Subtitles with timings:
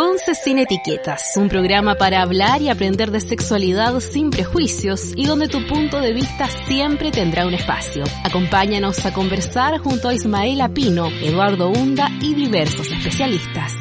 [0.00, 5.46] Conce sin etiquetas, un programa para hablar y aprender de sexualidad sin prejuicios y donde
[5.46, 8.04] tu punto de vista siempre tendrá un espacio.
[8.24, 13.74] Acompáñanos a conversar junto a Ismael Pino, Eduardo Hunda y diversos especialistas.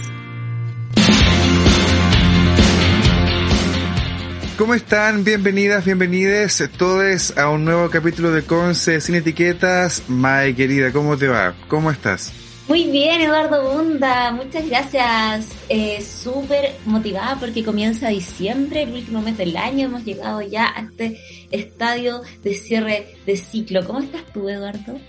[4.58, 5.24] ¿Cómo están?
[5.24, 10.04] Bienvenidas, bienvenides todos a un nuevo capítulo de Conce sin etiquetas.
[10.10, 11.56] Mae querida, ¿cómo te va?
[11.70, 12.34] ¿Cómo estás?
[12.70, 15.48] Muy bien, Eduardo Bunda, muchas gracias.
[15.70, 19.88] Eh, Súper motivada porque comienza diciembre, el último mes del año.
[19.88, 23.84] Hemos llegado ya a este estadio de cierre de ciclo.
[23.88, 25.00] ¿Cómo estás tú, Eduardo?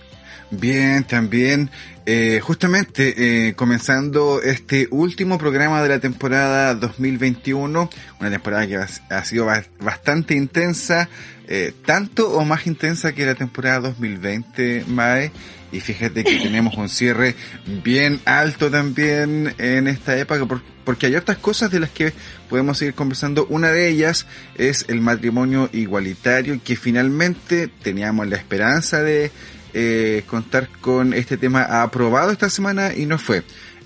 [0.49, 1.69] Bien, también.
[2.07, 9.23] Eh, justamente eh, comenzando este último programa de la temporada 2021, una temporada que ha,
[9.23, 9.47] sido
[9.79, 11.09] bastante intensa,
[11.47, 15.31] eh, tanto o más intensa que la temporada 2020, Mae.
[15.71, 17.35] Y fíjate que tenemos un cierre
[17.83, 20.45] bien alto también en esta época,
[20.83, 22.13] porque hay otras cosas de las que
[22.49, 23.45] podemos seguir conversando.
[23.47, 29.31] Una de ellas es el matrimonio igualitario, que finalmente teníamos la esperanza de
[29.73, 33.43] eh, contar con este tema aprobado esta semana y no fue.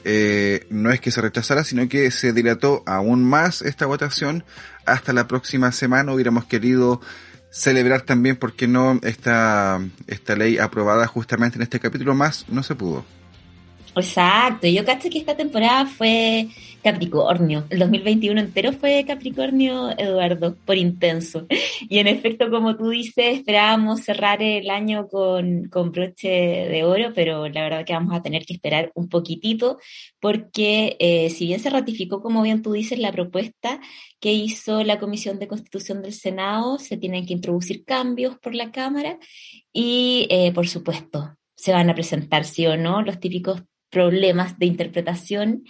[0.08, 4.44] Eh, no es que se rechazara, sino que se dilató aún más esta votación
[4.86, 6.14] hasta la próxima semana.
[6.14, 7.02] Hubiéramos querido
[7.56, 12.76] celebrar también, porque no, esta, esta ley aprobada justamente en este capítulo más no se
[12.76, 13.06] pudo.
[13.96, 16.50] Exacto, yo caché que esta temporada fue
[16.84, 21.48] Capricornio, el 2021 entero fue Capricornio, Eduardo, por intenso.
[21.90, 27.12] Y en efecto, como tú dices, esperábamos cerrar el año con, con broche de oro,
[27.16, 29.80] pero la verdad que vamos a tener que esperar un poquitito,
[30.20, 33.80] porque eh, si bien se ratificó, como bien tú dices, la propuesta
[34.20, 38.72] que hizo la Comisión de Constitución del Senado, se tienen que introducir cambios por la
[38.72, 39.20] Cámara
[39.74, 44.66] y, eh, por supuesto, se van a presentar, sí o no, los típicos problemas de
[44.66, 45.64] interpretación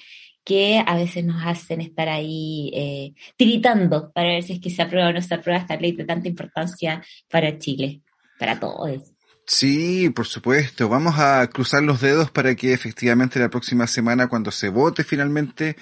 [0.45, 4.83] que a veces nos hacen estar ahí eh, tiritando para ver si es que se
[4.83, 8.01] aprueba o no se aprueba esta ley de tanta importancia para Chile,
[8.37, 9.11] para todos.
[9.47, 10.87] Sí, por supuesto.
[10.87, 15.75] Vamos a cruzar los dedos para que efectivamente la próxima semana, cuando se vote finalmente,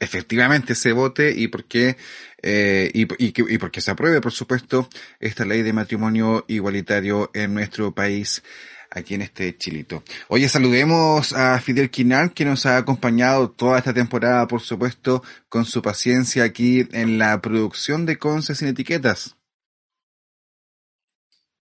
[0.00, 1.96] efectivamente se vote y porque
[2.42, 4.88] eh, y, y, y porque se apruebe, por supuesto,
[5.20, 8.42] esta ley de matrimonio igualitario en nuestro país
[8.90, 10.02] aquí en este chilito.
[10.28, 15.64] Oye, saludemos a Fidel Quinal, que nos ha acompañado toda esta temporada, por supuesto, con
[15.64, 19.36] su paciencia aquí en la producción de Conce sin etiquetas.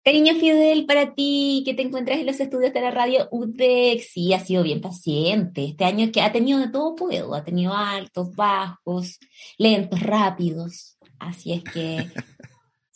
[0.09, 4.33] Cariño Fidel, para ti que te encuentras en los estudios de la radio UDEX, sí,
[4.33, 5.67] ha sido bien paciente.
[5.67, 9.19] Este año que ha tenido de todo puedo, ha tenido altos, bajos,
[9.59, 10.97] lentos, rápidos.
[11.19, 12.07] Así es que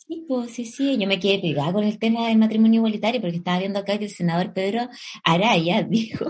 [0.05, 3.37] Sí, pues sí, sí, yo me quedé pegada con el tema del matrimonio igualitario porque
[3.37, 4.89] estaba viendo acá que el senador Pedro
[5.23, 6.25] Araya dijo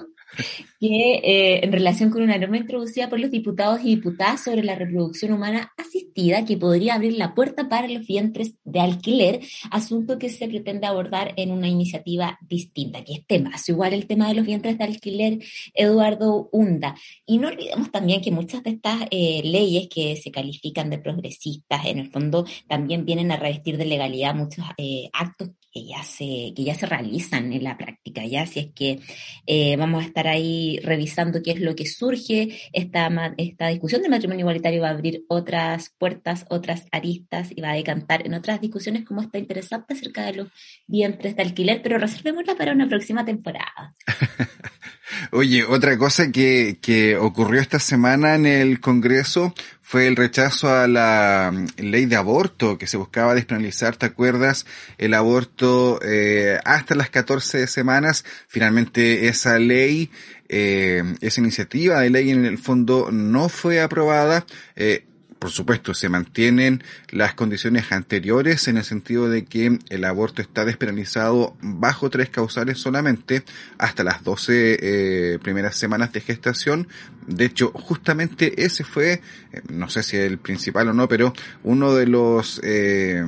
[0.79, 4.75] que eh, en relación con una norma introducida por los diputados y diputadas sobre la
[4.75, 9.39] reproducción humana asistida que podría abrir la puerta para los vientres de alquiler,
[9.71, 14.27] asunto que se pretende abordar en una iniciativa distinta, que es tema, igual el tema
[14.27, 15.39] de los vientres de alquiler,
[15.73, 16.95] Eduardo Hunda.
[17.25, 21.85] Y no olvidemos también que muchas de estas eh, leyes que se califican de progresistas,
[21.85, 26.53] en el fondo también vienen a revestir de legalidad muchos eh, actos que ya se,
[26.55, 28.99] que ya se realizan en la práctica, ya si es que
[29.47, 34.11] eh, vamos a estar ahí revisando qué es lo que surge, esta, esta discusión del
[34.11, 38.61] matrimonio igualitario va a abrir otras puertas, otras aristas y va a decantar en otras
[38.61, 40.47] discusiones como esta interesante acerca de los
[40.87, 43.93] vientres de alquiler, pero reservémosla para una próxima temporada.
[45.31, 50.87] Oye, otra cosa que, que ocurrió esta semana en el Congreso fue el rechazo a
[50.87, 54.65] la mm, ley de aborto que se buscaba despenalizar, ¿te acuerdas?
[54.97, 58.25] El aborto eh, hasta las 14 semanas.
[58.47, 60.09] Finalmente esa ley,
[60.49, 64.45] eh, esa iniciativa de ley en el fondo no fue aprobada.
[64.75, 65.05] Eh,
[65.43, 70.63] por supuesto, se mantienen las condiciones anteriores en el sentido de que el aborto está
[70.63, 73.43] despenalizado bajo tres causales solamente
[73.77, 76.87] hasta las 12 eh, primeras semanas de gestación.
[77.27, 79.21] De hecho, justamente ese fue,
[79.51, 81.33] eh, no sé si el principal o no, pero
[81.63, 83.21] uno de los eh,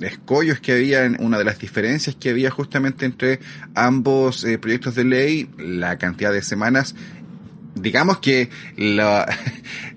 [0.00, 3.38] escollos que había, una de las diferencias que había justamente entre
[3.76, 6.96] ambos proyectos de ley, la cantidad de semanas
[7.74, 9.26] digamos que la,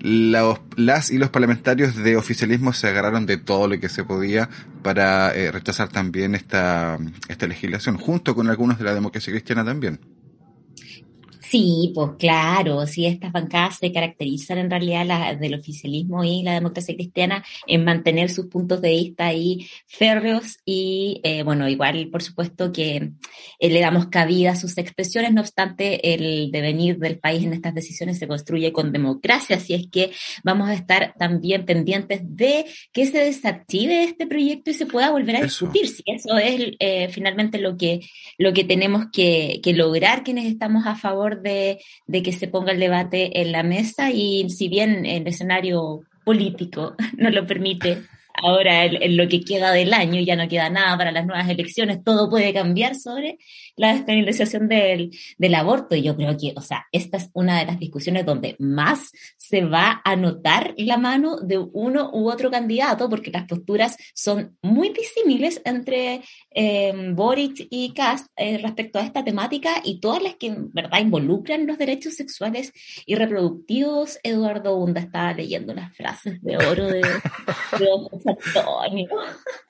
[0.00, 4.48] las y los parlamentarios de oficialismo se agarraron de todo lo que se podía
[4.82, 10.00] para eh, rechazar también esta, esta legislación, junto con algunos de la democracia cristiana también.
[11.50, 16.54] Sí, pues claro, sí, estas bancadas se caracterizan en realidad la, del oficialismo y la
[16.54, 22.22] democracia cristiana en mantener sus puntos de vista ahí férreos y, eh, bueno, igual, por
[22.22, 23.12] supuesto que
[23.60, 27.74] eh, le damos cabida a sus expresiones, no obstante, el devenir del país en estas
[27.74, 30.10] decisiones se construye con democracia, así es que
[30.42, 35.36] vamos a estar también pendientes de que se desactive este proyecto y se pueda volver
[35.36, 38.00] a discutir, si eso es eh, finalmente lo que,
[38.36, 42.80] lo que tenemos que, que lograr quienes estamos a favor de, que se ponga el
[42.80, 48.02] debate en la mesa y si bien el escenario político no lo permite,
[48.42, 52.04] ahora en, lo que queda del año, ya no queda nada para las nuevas elecciones,
[52.04, 53.38] todo puede cambiar sobre
[53.76, 55.94] la despenalización del, del aborto.
[55.94, 59.64] Y yo creo que, o sea, esta es una de las discusiones donde más se
[59.64, 64.90] va a notar la mano de uno u otro candidato, porque las posturas son muy
[64.90, 70.48] disímiles entre eh, Boric y Kass eh, respecto a esta temática y todas las que
[70.48, 72.72] en verdad involucran los derechos sexuales
[73.04, 74.18] y reproductivos.
[74.22, 77.88] Eduardo Hunda estaba leyendo las frases de oro de, de
[78.26, 79.08] Antonio.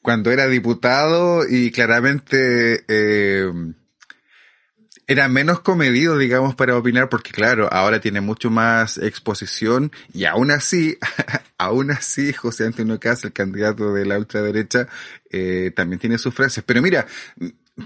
[0.00, 2.84] Cuando era diputado y claramente...
[2.88, 3.50] Eh,
[5.06, 10.50] era menos comedido, digamos, para opinar, porque claro, ahora tiene mucho más exposición y aún
[10.50, 10.98] así,
[11.58, 14.88] aún así, José Antonio Casa, el candidato de la ultraderecha,
[15.30, 16.64] eh, también tiene sus frases.
[16.66, 17.06] Pero mira,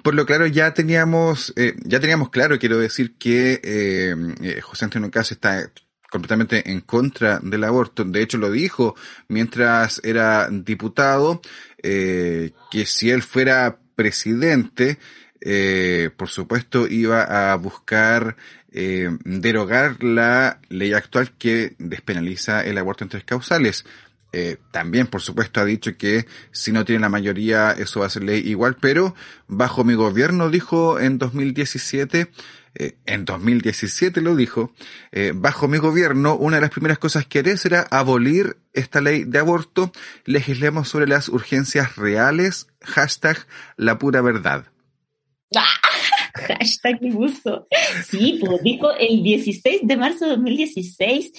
[0.03, 4.85] por lo claro, ya teníamos, eh, ya teníamos claro, quiero decir, que eh, eh José
[4.87, 5.71] Antonio Casa está
[6.11, 8.05] completamente en contra del aborto.
[8.05, 8.95] De hecho, lo dijo
[9.29, 11.41] mientras era diputado,
[11.83, 14.99] eh, que si él fuera presidente,
[15.41, 18.37] eh, por supuesto, iba a buscar
[18.73, 23.85] eh, derogar la ley actual que despenaliza el aborto en tres causales.
[24.33, 28.11] Eh, también, por supuesto, ha dicho que si no tiene la mayoría, eso va a
[28.11, 29.15] ser ley igual, pero
[29.49, 32.31] bajo mi gobierno, dijo en 2017,
[32.77, 34.73] eh, en 2017 lo dijo,
[35.11, 39.25] eh, bajo mi gobierno, una de las primeras cosas que haré será abolir esta ley
[39.25, 39.91] de aborto,
[40.25, 43.47] legislemos sobre las urgencias reales, hashtag
[43.77, 44.67] la pura verdad.
[46.35, 47.67] Hashtag mi gusto.
[48.05, 51.33] Sí, pues dijo el 16 de marzo de 2016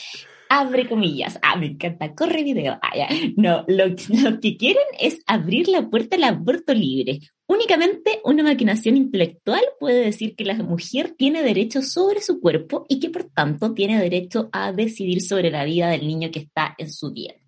[0.51, 1.39] abre comillas.
[1.41, 2.77] Ah, me encanta, corre video.
[2.81, 3.07] Ah.
[3.37, 7.19] No, lo, lo, que quieren es abrir la puerta al aborto libre.
[7.47, 12.99] Únicamente una maquinación intelectual puede decir que la mujer tiene derecho sobre su cuerpo y
[12.99, 16.91] que por tanto tiene derecho a decidir sobre la vida del niño que está en
[16.91, 17.40] su vientre.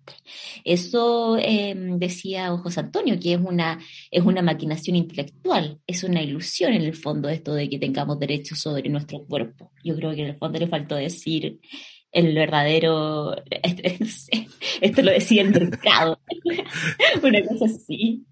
[0.64, 3.78] Eso eh, decía José Antonio, que es una,
[4.10, 8.54] es una maquinación intelectual, es una ilusión en el fondo esto de que tengamos derecho
[8.54, 9.72] sobre nuestro cuerpo.
[9.82, 11.60] Yo creo que en el fondo le faltó decir
[12.14, 13.34] el verdadero,
[14.80, 16.20] esto lo decía el mercado,
[17.22, 18.24] una cosa así.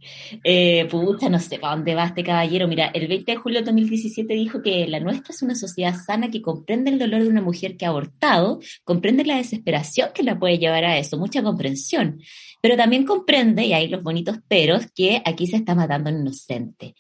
[0.44, 2.68] Eh, pucha, no sé para dónde va este caballero.
[2.68, 6.30] Mira, el 20 de julio de 2017 dijo que la nuestra es una sociedad sana
[6.30, 10.38] que comprende el dolor de una mujer que ha abortado, comprende la desesperación que la
[10.38, 12.20] puede llevar a eso, mucha comprensión
[12.62, 16.94] pero también comprende, y hay los bonitos peros, que aquí se está matando un inocente.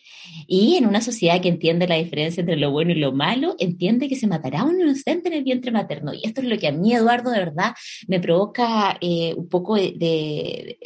[0.48, 4.08] Y en una sociedad que entiende la diferencia entre lo bueno y lo malo, entiende
[4.08, 6.12] que se matará un inocente en el vientre materno.
[6.12, 7.74] Y esto es lo que a mí, Eduardo, de verdad,
[8.08, 10.76] me provoca eh, un poco de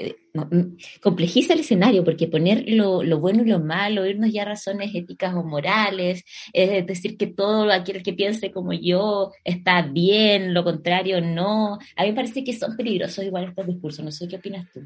[0.44, 4.94] Mm, complejiza el escenario, porque poner lo, bueno y lo malo, irnos ya a razones
[4.94, 10.65] éticas o morales, es decir, que todo aquel que piense como yo está bien, lo
[10.65, 11.79] contrario no.
[11.97, 14.81] A mí me parece que son peligrosos igual estos discursos, no sé qué opinas tú.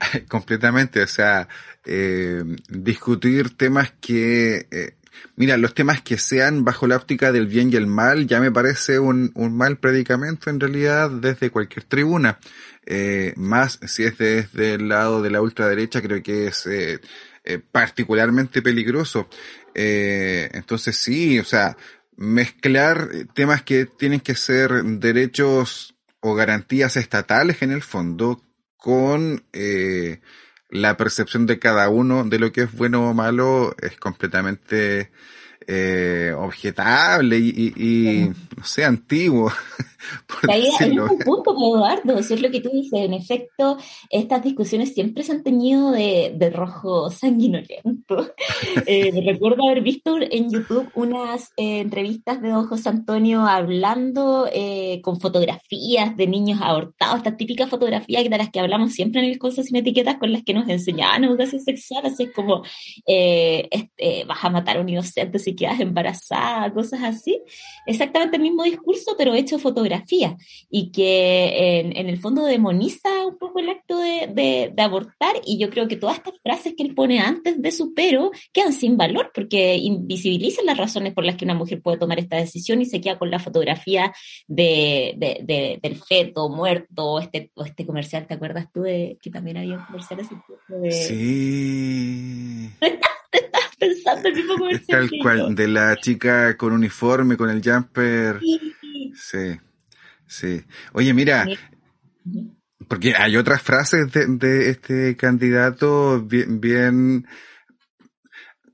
[0.28, 1.48] Completamente, o sea,
[1.84, 4.66] eh, discutir temas que...
[4.70, 4.94] Eh,
[5.36, 8.52] mira, los temas que sean bajo la óptica del bien y el mal ya me
[8.52, 12.38] parece un, un mal predicamento en realidad desde cualquier tribuna.
[12.90, 17.00] Eh, más si es desde el lado de la ultraderecha, creo que es eh,
[17.44, 19.28] eh, particularmente peligroso.
[19.74, 21.76] entonces sí, o sea,
[22.16, 28.42] mezclar temas que tienen que ser derechos o garantías estatales en el fondo
[28.78, 29.44] con
[30.70, 35.10] la percepción de cada uno de lo que es bueno o malo es completamente
[35.66, 39.50] eh, objetable y, y, no sé, antiguo.
[40.48, 43.00] Ahí hay un punto, Eduardo, eso es lo que tú dices.
[43.00, 43.78] En efecto,
[44.10, 48.32] estas discusiones siempre se han tenido de, de rojo sanguinolento.
[48.86, 55.00] eh, recuerdo haber visto en YouTube unas eh, entrevistas de don José Antonio hablando eh,
[55.02, 59.38] con fotografías de niños abortados, estas típicas fotografías de las que hablamos siempre en el
[59.38, 62.62] curso sin etiquetas con las que nos enseñaban educación sexual, así es como
[63.06, 67.40] eh, este, vas a matar a un inocente si quedas embarazada, cosas así.
[67.86, 70.36] Exactamente el mismo discurso, pero hecho fotografía.
[70.70, 75.36] Y que en, el fondo demoniza un poco el acto de, de, abortar.
[75.46, 78.72] Y yo creo que todas estas frases que él pone antes de su pero quedan
[78.72, 82.82] sin valor porque invisibilizan las razones por las que una mujer puede tomar esta decisión
[82.82, 84.12] y se queda con la fotografía
[84.46, 89.56] de, de, del feto muerto este, o este comercial, ¿te acuerdas tú de que también
[89.56, 90.34] había un comercial así?
[90.68, 90.90] De...
[90.92, 92.70] Sí.
[93.78, 95.08] Pensando el mismo comercial.
[95.08, 98.40] Tal cual, de la chica con uniforme, con el jumper.
[99.14, 99.58] Sí,
[100.26, 100.62] sí.
[100.92, 101.46] Oye, mira,
[102.88, 107.26] porque hay otras frases de, de este candidato bien, bien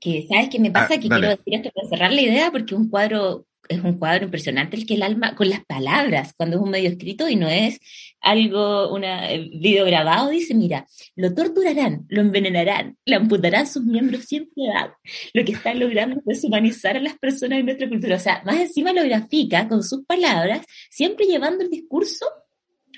[0.05, 2.75] que sabes qué me pasa ah, que quiero decir esto para cerrar la idea porque
[2.75, 6.61] un cuadro es un cuadro impresionante el que el alma, con las palabras, cuando es
[6.61, 7.79] un medio escrito y no es
[8.21, 14.25] algo, un eh, video grabado, dice, mira, lo torturarán, lo envenenarán, le amputarán sus miembros
[14.25, 14.91] sin piedad.
[15.33, 18.15] Lo que está logrando es humanizar a las personas en nuestra cultura.
[18.15, 22.25] O sea, más encima lo grafica con sus palabras, siempre llevando el discurso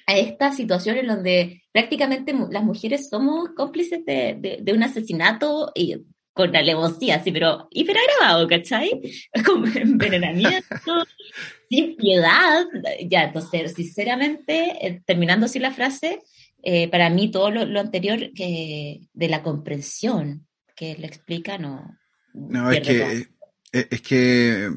[0.05, 5.95] a esta situación en donde prácticamente las mujeres somos cómplices de, de un asesinato y
[6.37, 9.01] con alevosía, sí, pero hiperagravado, ¿cachai?
[9.45, 11.05] Con envenenamiento,
[11.69, 12.65] sin piedad.
[13.09, 16.21] Ya, entonces, sinceramente, eh, terminando así la frase,
[16.63, 21.97] eh, para mí todo lo, anterior que de la comprensión que le explica no.
[22.33, 23.27] No, es que,
[23.73, 24.69] eh, es que,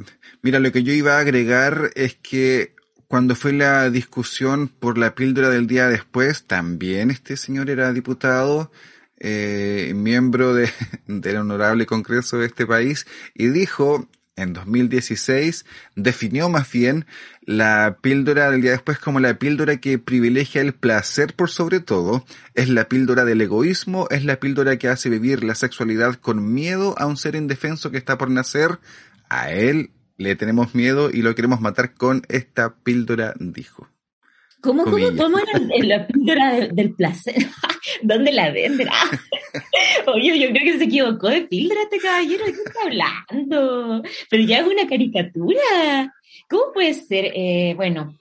[0.42, 2.74] mira, lo que yo iba a agregar es que
[3.06, 8.70] cuando fue la discusión por la píldora del día después, también este señor era diputado
[9.20, 10.70] eh, miembro de,
[11.06, 17.06] del honorable Congreso de este país, y dijo en 2016, definió más bien
[17.42, 22.24] la píldora del día después como la píldora que privilegia el placer por sobre todo,
[22.54, 26.94] es la píldora del egoísmo, es la píldora que hace vivir la sexualidad con miedo
[26.98, 28.78] a un ser indefenso que está por nacer,
[29.28, 33.88] a él le tenemos miedo y lo queremos matar con esta píldora, dijo.
[34.62, 37.34] ¿Cómo, cómo, cómo era la píldora del placer?
[38.02, 38.92] ¿Dónde la vendrá?
[40.06, 42.44] Oye, yo creo que se equivocó de píldora este caballero.
[42.44, 44.02] ¿De qué está hablando?
[44.28, 46.14] Pero ya es una caricatura.
[46.48, 47.32] ¿Cómo puede ser?
[47.34, 48.14] Eh, bueno,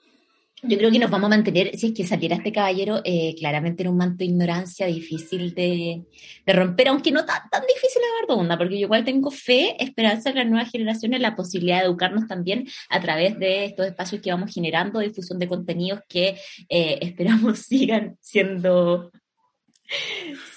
[0.64, 3.84] yo creo que nos vamos a mantener, si es que saliera este caballero, eh, claramente
[3.84, 6.04] en un manto de ignorancia difícil de,
[6.46, 10.30] romper, aunque no tan, tan difícil de dar onda, porque yo igual tengo fe, esperanza
[10.30, 14.32] en las nuevas generaciones, la posibilidad de educarnos también a través de estos espacios que
[14.32, 16.36] vamos generando, difusión de contenidos que
[16.68, 19.12] eh, esperamos sigan siendo,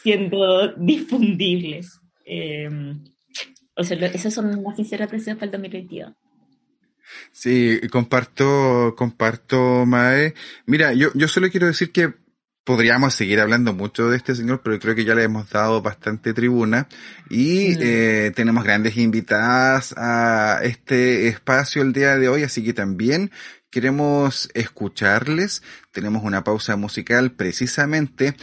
[0.03, 2.01] siendo difundibles.
[2.25, 2.69] Eh,
[3.77, 6.13] o sea, esas son una sincera presión para el 2022.
[7.31, 10.35] Sí, comparto, comparto, Mae.
[10.67, 12.15] Mira, yo, yo solo quiero decir que
[12.65, 16.33] podríamos seguir hablando mucho de este señor, pero creo que ya le hemos dado bastante
[16.33, 16.89] tribuna
[17.29, 23.31] y eh, tenemos grandes invitadas a este espacio el día de hoy, así que también
[23.71, 25.63] queremos escucharles.
[25.91, 28.37] Tenemos una pausa musical precisamente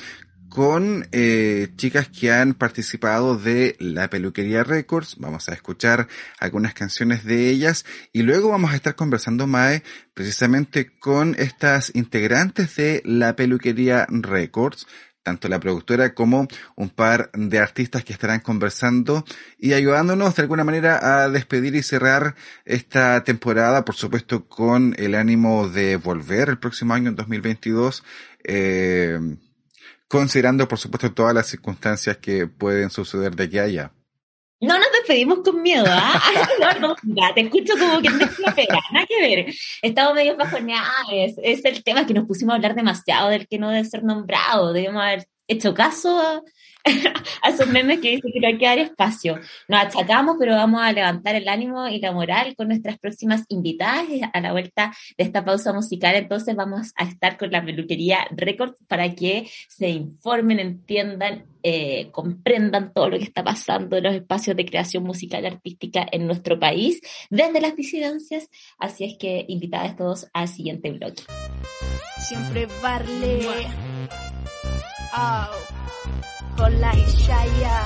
[0.49, 5.15] con eh, chicas que han participado de la Peluquería Records.
[5.19, 6.07] Vamos a escuchar
[6.39, 12.75] algunas canciones de ellas y luego vamos a estar conversando, Mae, precisamente con estas integrantes
[12.75, 14.87] de la Peluquería Records
[15.21, 19.25] tanto la productora como un par de artistas que estarán conversando
[19.59, 25.13] y ayudándonos de alguna manera a despedir y cerrar esta temporada, por supuesto con el
[25.13, 28.03] ánimo de volver el próximo año en 2022.
[28.43, 29.19] Eh,
[30.09, 33.93] considerando por supuesto todas las circunstancias que pueden suceder de aquí a allá.
[34.61, 36.19] No nos despedimos con miedo, ¿ah?
[36.81, 36.95] no,
[37.33, 39.53] te escucho como que no es la pega, nada que ver.
[39.81, 43.69] Estamos medio bajoneados, es el tema que nos pusimos a hablar demasiado del que no
[43.69, 46.41] debe ser nombrado, debemos haber hecho caso a,
[47.41, 49.39] a esos memes que dicen que no hay que dar espacio.
[49.67, 54.07] Nos achacamos, pero vamos a levantar el ánimo y la moral con nuestras próximas invitadas.
[54.33, 58.77] A la vuelta de esta pausa musical, entonces vamos a estar con la peluquería Records
[58.87, 64.55] para que se informen, entiendan, eh, comprendan todo lo que está pasando en los espacios
[64.55, 68.49] de creación musical y artística en nuestro país desde las disidencias.
[68.77, 71.23] Así es que invitadas todos al siguiente bloque.
[72.19, 73.47] Siempre Barley.
[75.11, 75.49] Oh
[76.59, 77.81] con la Ishaya.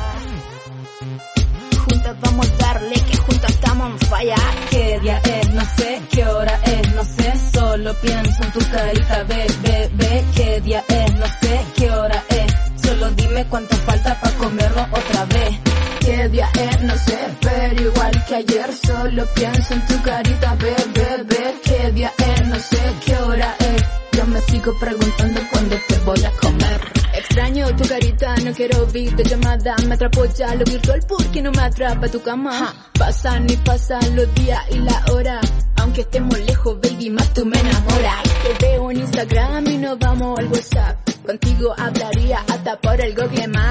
[1.85, 4.35] Juntas vamos a darle que juntas estamos en falla.
[4.71, 5.53] ¿Qué día es?
[5.53, 6.01] No sé.
[6.11, 6.95] ¿Qué hora es?
[6.95, 7.33] No sé.
[7.53, 9.89] Solo pienso en tu carita, bebé.
[9.93, 11.13] Be, ¿Qué día es?
[11.13, 11.65] No sé.
[11.77, 12.53] ¿Qué hora es?
[12.81, 15.72] Solo dime cuánto falta para comerlo otra vez.
[16.03, 16.81] ¿Qué día es?
[16.81, 17.17] No sé.
[17.41, 21.23] Pero igual que ayer, solo pienso en tu carita, bebé.
[21.23, 22.47] Be, ¿Qué día es?
[22.47, 22.81] No sé.
[23.05, 23.83] ¿Qué hora es?
[24.17, 26.81] Yo me sigo preguntando cuándo te voy a comer.
[27.15, 29.75] Extraño tu carita, no quiero oír llamada.
[29.87, 32.73] Me atrapó ya lo virtual porque no me atrapa tu cama.
[32.99, 35.39] Pasan y pasan los días y la hora.
[35.77, 38.23] Aunque estemos lejos, baby, más tú me enamoras.
[38.59, 40.97] Te veo en Instagram y nos vamos al WhatsApp.
[41.25, 43.62] Contigo hablaría hasta por el Google Maps.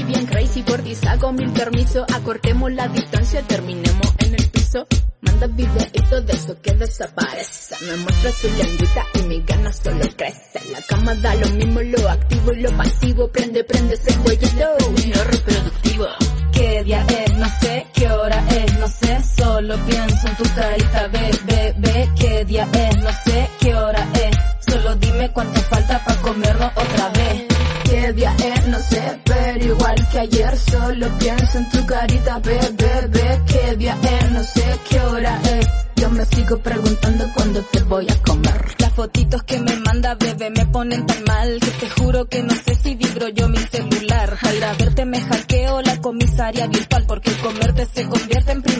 [0.00, 2.06] Tení bien crazy por ti, saco mil permisos.
[2.14, 4.86] Acortemos la distancia, terminemos en el piso.
[5.20, 7.74] Manda videitos de eso que desaparece.
[7.84, 10.70] Me muestra su lengüita y mi ganas solo crece.
[10.72, 13.28] La cama da lo mismo, lo activo y lo pasivo.
[13.28, 16.06] Prende, prende ese cuellito, no reproductivo.
[16.52, 17.34] ¿Qué día es?
[17.36, 17.86] No sé.
[17.92, 18.78] ¿Qué hora es?
[18.78, 19.18] No sé.
[19.36, 22.08] Solo pienso en tu carita, ve, ve, ve.
[22.18, 22.96] ¿Qué día es?
[23.02, 23.50] No sé.
[23.60, 24.72] ¿Qué hora es?
[24.72, 27.44] Solo dime cuánto falta para comernos otra vez.
[27.84, 28.66] ¿Qué día es?
[28.68, 29.20] No sé,
[29.52, 33.42] pero igual que ayer solo pienso en tu carita, bebé, bebé.
[33.46, 34.30] ¿Qué día es?
[34.30, 35.66] No sé qué hora es.
[35.96, 38.74] Yo me sigo preguntando cuándo te voy a comer.
[38.78, 42.54] Las fotitos que me manda bebé me ponen tan mal que te juro que no
[42.54, 44.38] sé si vibro yo mi celular.
[44.40, 48.79] Para ir a verte me hackeo la comisaria virtual porque comerte se convierte en necesidad.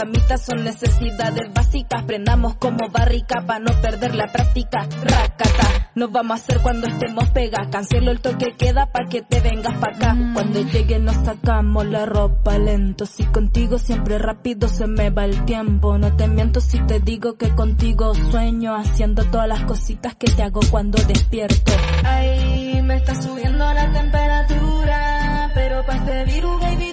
[0.00, 2.04] Tú y yo en la camita son necesidades básicas.
[2.04, 4.86] Prendamos como barrica para no perder la práctica.
[5.02, 7.68] Racata, nos vamos a hacer cuando estemos pegas.
[7.68, 10.16] Cancelo el toque queda para que te vengas para acá.
[10.32, 13.04] Cuando llegue nos sacamos la ropa lento.
[13.06, 15.98] Si contigo siempre rápido se me va el tiempo.
[15.98, 18.74] No te miento si te digo que contigo sueño.
[18.74, 21.72] Haciendo todas las cositas que te hago cuando despierto.
[22.04, 25.50] Ay, me está subiendo la temperatura.
[25.54, 26.92] Pero para este virus, baby,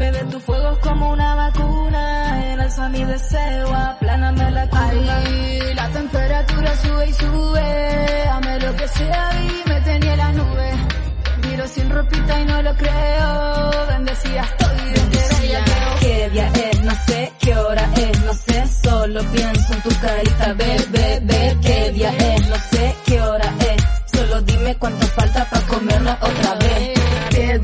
[0.00, 2.52] Bebe tu fuego es como una vacuna.
[2.52, 5.16] Enalza mi deseo, apláname la curva.
[5.26, 8.28] Ay, la temperatura sube y sube.
[8.30, 10.72] Ame lo que sea y me tenía en la nube.
[11.46, 13.86] Miro sin ropita y no lo creo.
[13.88, 14.78] Bendecida estoy
[15.66, 15.98] creo.
[16.00, 16.82] ¿Qué día es?
[16.82, 17.32] No sé.
[17.38, 18.24] ¿Qué hora es?
[18.24, 18.66] No sé.
[18.82, 21.58] Solo pienso en tu carita, ve, ve.
[21.60, 22.48] ¿Qué día es?
[22.48, 22.96] No sé.
[23.04, 24.18] ¿Qué hora es?
[24.18, 26.99] Solo dime cuánto falta para comernos otra vez.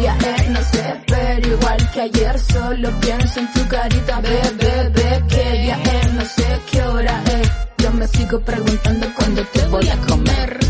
[0.07, 0.51] ¿Qué día es?
[0.51, 5.25] No sé, pero igual que ayer solo pienso en tu carita, bebé, bebé.
[5.29, 6.13] ¿Qué día es?
[6.13, 7.51] No sé qué hora es.
[7.79, 10.66] Yo me sigo preguntando cuándo te voy a comer.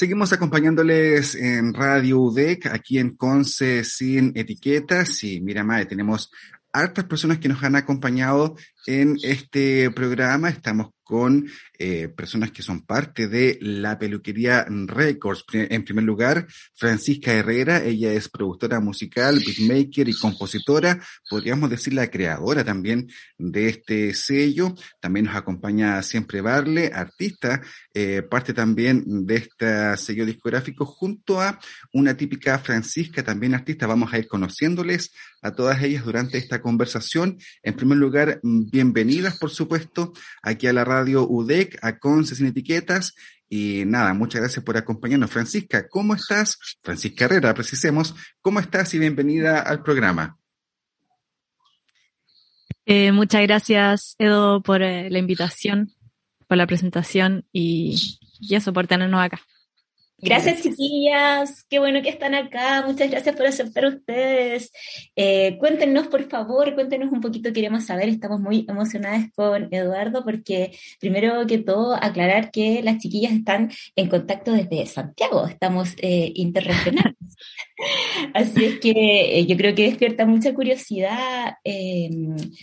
[0.00, 5.22] Seguimos acompañándoles en Radio UDEC, aquí en Conce sin etiquetas.
[5.24, 6.30] Y mira, Mae, tenemos
[6.72, 10.48] hartas personas que nos han acompañado en este programa.
[10.48, 11.46] Estamos con
[11.82, 15.46] eh, personas que son parte de la peluquería Records.
[15.50, 22.10] En primer lugar, Francisca Herrera, ella es productora musical, beatmaker y compositora, podríamos decir la
[22.10, 24.74] creadora también de este sello.
[25.00, 27.62] También nos acompaña Siempre Barle, artista,
[27.94, 31.58] eh, parte también de este sello discográfico, junto a
[31.94, 33.86] una típica Francisca, también artista.
[33.86, 35.12] Vamos a ir conociéndoles
[35.42, 37.38] a todas ellas durante esta conversación.
[37.62, 40.12] En primer lugar, bienvenidas, por supuesto,
[40.42, 43.14] aquí a la radio UDEC, a Conce Sin Etiquetas.
[43.48, 45.30] Y nada, muchas gracias por acompañarnos.
[45.30, 46.58] Francisca, ¿cómo estás?
[46.82, 48.14] Francisca Herrera, precisemos.
[48.40, 50.38] ¿Cómo estás y bienvenida al programa?
[52.86, 55.92] Eh, muchas gracias, Edo, por eh, la invitación,
[56.48, 59.40] por la presentación y, y eso, por tenernos acá.
[60.22, 61.64] Gracias, chiquillas.
[61.68, 62.82] Qué bueno que están acá.
[62.86, 64.70] Muchas gracias por aceptar ustedes.
[65.16, 67.52] Eh, cuéntenos, por favor, cuéntenos un poquito.
[67.52, 68.08] Queremos saber.
[68.08, 74.08] Estamos muy emocionadas con Eduardo porque, primero que todo, aclarar que las chiquillas están en
[74.08, 75.46] contacto desde Santiago.
[75.46, 77.16] Estamos eh, interregionales.
[78.34, 82.10] Así es que eh, yo creo que despierta mucha curiosidad eh,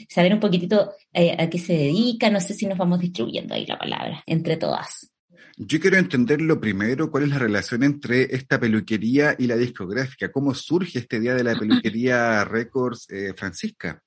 [0.09, 2.29] saber un poquitito eh, a qué se dedica.
[2.29, 5.11] No sé si nos vamos distribuyendo ahí la palabra entre todas.
[5.59, 10.31] Yo quiero entender lo primero, cuál es la relación entre esta peluquería y la discográfica.
[10.31, 13.99] ¿Cómo surge este día de la peluquería Records, eh, Francisca?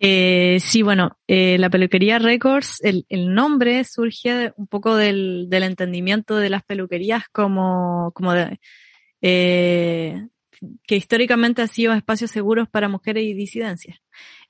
[0.00, 5.62] Eh, sí, bueno, eh, la peluquería Records, el, el nombre surge un poco del, del
[5.62, 8.58] entendimiento de las peluquerías como, como de,
[9.22, 10.26] eh,
[10.86, 13.98] que históricamente han sido espacios seguros para mujeres y disidencias.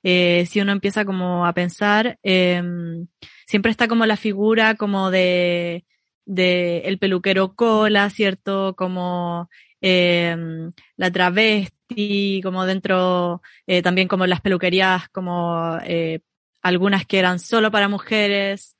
[0.07, 2.61] Eh, si uno empieza como a pensar, eh,
[3.47, 5.83] siempre está como la figura como de,
[6.25, 8.75] de el peluquero cola, ¿cierto?
[8.75, 9.49] Como
[9.81, 10.35] eh,
[10.97, 16.19] la travesti como dentro, eh, también como las peluquerías, como eh,
[16.61, 18.75] algunas que eran solo para mujeres,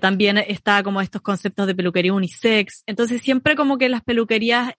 [0.00, 2.84] también está como estos conceptos de peluquería unisex.
[2.86, 4.74] Entonces siempre como que las peluquerías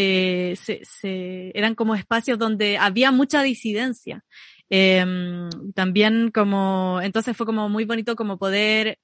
[0.00, 4.24] se, se, eran como espacios donde había mucha disidencia.
[4.68, 8.98] Em, también como, entonces fue como muy bonito como poder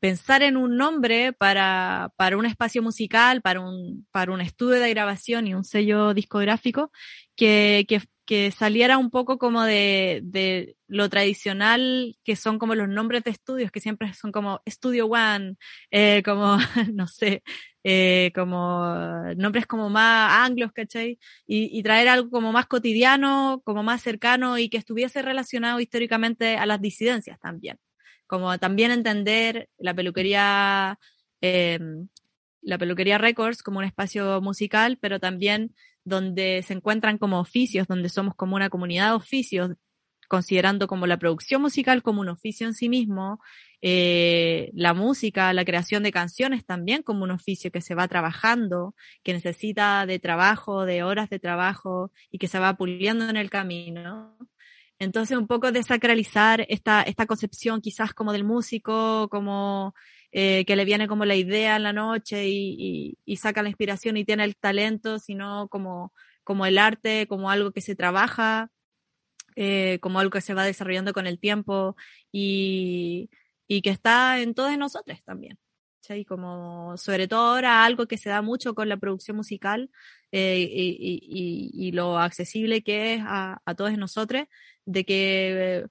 [0.00, 4.90] pensar en un nombre para, para un espacio musical, para un, para un estudio de
[4.90, 6.90] grabación y un sello discográfico
[7.36, 12.88] que, que, que saliera un poco como de, de, lo tradicional que son como los
[12.88, 15.56] nombres de estudios, que siempre son como Studio One,
[15.90, 16.56] eh, como,
[16.94, 17.42] no sé,
[17.88, 18.84] eh, como
[19.36, 21.20] nombres como más anglos, ¿cachai?
[21.46, 26.56] Y, y, traer algo como más cotidiano, como más cercano y que estuviese relacionado históricamente
[26.56, 27.78] a las disidencias también.
[28.26, 30.98] Como también entender la peluquería,
[31.40, 31.78] eh,
[32.60, 35.72] la peluquería Records como un espacio musical, pero también
[36.02, 39.70] donde se encuentran como oficios, donde somos como una comunidad de oficios,
[40.28, 43.40] considerando como la producción musical como un oficio en sí mismo,
[43.82, 48.94] eh, la música, la creación de canciones también como un oficio que se va trabajando,
[49.22, 53.50] que necesita de trabajo, de horas de trabajo y que se va puliendo en el
[53.50, 54.36] camino.
[54.98, 59.94] Entonces, un poco desacralizar esta, esta concepción quizás como del músico, como
[60.32, 64.16] eh, que le viene como la idea en la noche y, y, saca la inspiración
[64.16, 66.12] y tiene el talento, sino como,
[66.44, 68.70] como el arte, como algo que se trabaja,
[69.56, 71.96] eh, como algo que se va desarrollando con el tiempo
[72.30, 73.30] y,
[73.66, 75.58] y que está en todos nosotros también.
[76.00, 76.24] ¿sí?
[76.24, 79.90] Como sobre todo ahora algo que se da mucho con la producción musical
[80.32, 84.44] eh, y, y, lo accesible que es a, a todos nosotros,
[84.84, 85.86] de que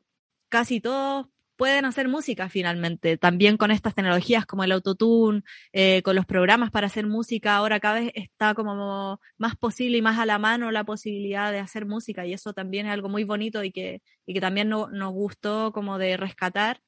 [0.50, 5.42] casi todos pueden hacer música finalmente, también con estas tecnologías como el autotune,
[5.74, 10.02] eh, con los programas para hacer música, ahora cada vez está como más posible y
[10.02, 13.24] más a la mano la posibilidad de hacer música y eso también es algo muy
[13.24, 16.82] bonito y que, y que también no, nos gustó como de rescatar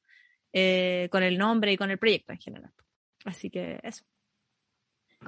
[0.52, 2.72] eh, con el nombre y con el proyecto en general.
[3.24, 4.04] Así que eso.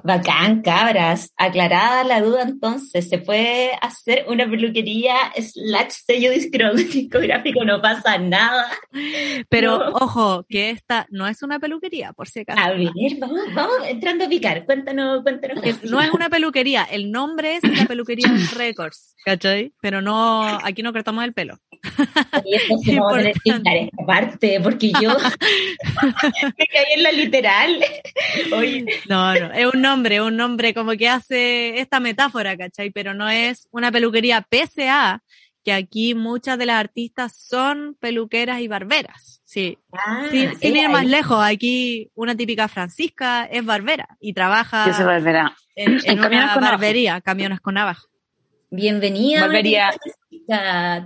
[0.02, 1.32] Bacán, cabras.
[1.36, 7.64] Aclarada la duda entonces, ¿se puede hacer una peluquería slash sello discográfico?
[7.64, 8.70] No pasa nada.
[9.48, 9.90] Pero no.
[9.92, 12.60] ojo, que esta no es una peluquería, por si acaso.
[12.60, 14.64] A ver, vamos, vamos entrando a picar.
[14.64, 15.62] Cuéntanos, cuéntanos.
[15.64, 19.72] Es, no es una peluquería, el nombre es la peluquería Records, ¿cachai?
[19.80, 21.58] Pero no, aquí no cortamos el pelo.
[22.44, 25.10] Y eso se a esta parte, porque yo
[26.58, 27.84] me caí en la literal.
[28.52, 28.84] Oye.
[29.08, 32.90] No, no, es un nombre, un nombre como que hace esta metáfora, ¿cachai?
[32.90, 35.22] Pero no es una peluquería PSA,
[35.64, 39.42] que aquí muchas de las artistas son peluqueras y barberas.
[39.44, 39.78] Sí.
[39.92, 44.94] Ah, sin, sin ir más lejos, aquí una típica Francisca es barbera y trabaja Yo
[44.94, 45.54] soy barbera.
[45.74, 47.20] en, en, en una barbería, navaja.
[47.22, 48.02] camiones con navaja.
[48.70, 49.40] Bienvenida.
[49.42, 49.90] Barbería.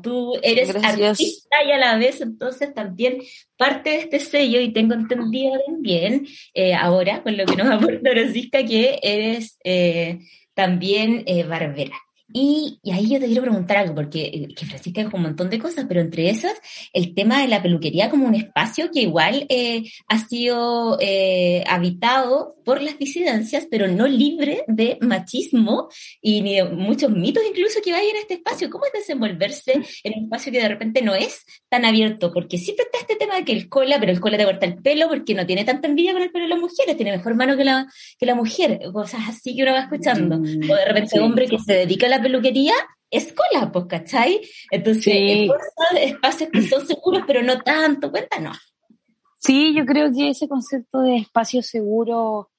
[0.02, 1.20] Tú eres Gracias.
[1.20, 3.18] artista y a la vez entonces también
[3.56, 8.10] parte de este sello y tengo entendido también eh, ahora con lo que nos aporta
[8.10, 10.20] Francisca que eres eh,
[10.54, 11.96] también eh, barbera.
[12.36, 15.60] Y, y, ahí yo te quiero preguntar algo, porque que Francisca dijo un montón de
[15.60, 16.54] cosas, pero entre esas,
[16.92, 22.56] el tema de la peluquería como un espacio que igual eh, ha sido eh, habitado
[22.64, 25.88] por las disidencias, pero no libre de machismo
[26.20, 28.68] y ni de muchos mitos incluso que hay en este espacio.
[28.68, 32.32] ¿Cómo es desenvolverse en un espacio que de repente no es tan abierto?
[32.32, 34.82] Porque siempre está este tema de que el cola, pero el cola te corta el
[34.82, 37.56] pelo porque no tiene tanta envidia con el pelo de las mujeres, tiene mejor mano
[37.56, 37.86] que la,
[38.18, 40.36] que la mujer, cosas así que uno va escuchando.
[40.36, 41.18] O de repente sí.
[41.18, 42.74] hombre que se dedica a la peluquería
[43.10, 44.40] es cola, pues, ¿cachai?
[44.70, 45.50] Entonces, sí.
[45.96, 48.58] espacios que son seguros, pero no tanto, cuéntanos.
[49.38, 52.50] Sí, yo creo que ese concepto de espacio seguro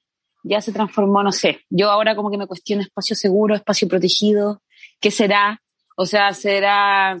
[0.42, 4.62] ya se transformó, no sé, yo ahora como que me cuestiono espacio seguro, espacio protegido,
[5.00, 5.60] ¿qué será?
[5.96, 7.20] O sea, será,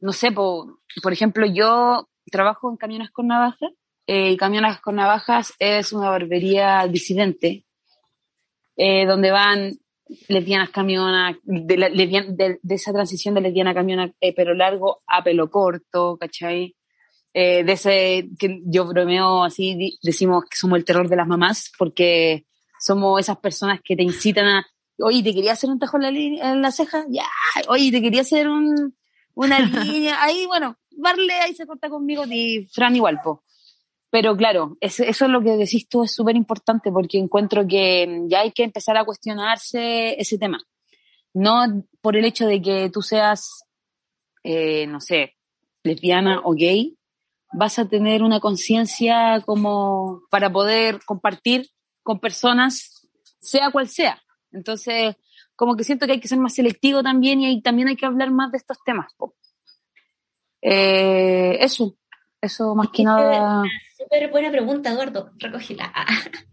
[0.00, 3.72] no sé, por, por ejemplo, yo trabajo en Camiones con Navajas,
[4.06, 7.66] eh, y Camiones con Navajas es una barbería disidente,
[8.76, 9.72] eh, donde van
[10.28, 15.02] lesbianas camionas, de, la, lesbian, de, de, esa transición de lesbiana camiona eh, pelo largo
[15.06, 16.74] a pelo corto, ¿cachai?
[17.34, 21.70] Eh, de ese que yo bromeo así, decimos que somos el terror de las mamás,
[21.78, 22.46] porque
[22.80, 24.66] somos esas personas que te incitan a,
[24.98, 26.08] oye, ¿te quería hacer un tajo en la,
[26.50, 27.04] en la ceja?
[27.08, 27.26] Ya,
[27.68, 28.96] oye, ¿te quería hacer un,
[29.34, 30.22] una línea?
[30.22, 33.44] Ahí, bueno, Barle ahí se corta conmigo y Fran igual, po.
[34.10, 38.40] Pero claro, eso, es lo que decís tú, es súper importante porque encuentro que ya
[38.40, 40.60] hay que empezar a cuestionarse ese tema.
[41.34, 43.64] No por el hecho de que tú seas,
[44.42, 45.36] eh, no sé,
[45.82, 46.96] lesbiana o gay,
[47.52, 51.68] vas a tener una conciencia como para poder compartir
[52.02, 53.06] con personas,
[53.40, 54.22] sea cual sea.
[54.52, 55.16] Entonces,
[55.54, 58.06] como que siento que hay que ser más selectivo también y ahí también hay que
[58.06, 59.12] hablar más de estos temas.
[60.62, 61.96] Eh, eso,
[62.40, 63.64] eso más que nada.
[64.08, 65.32] Súper buena pregunta, Eduardo.
[65.38, 65.92] Recógela.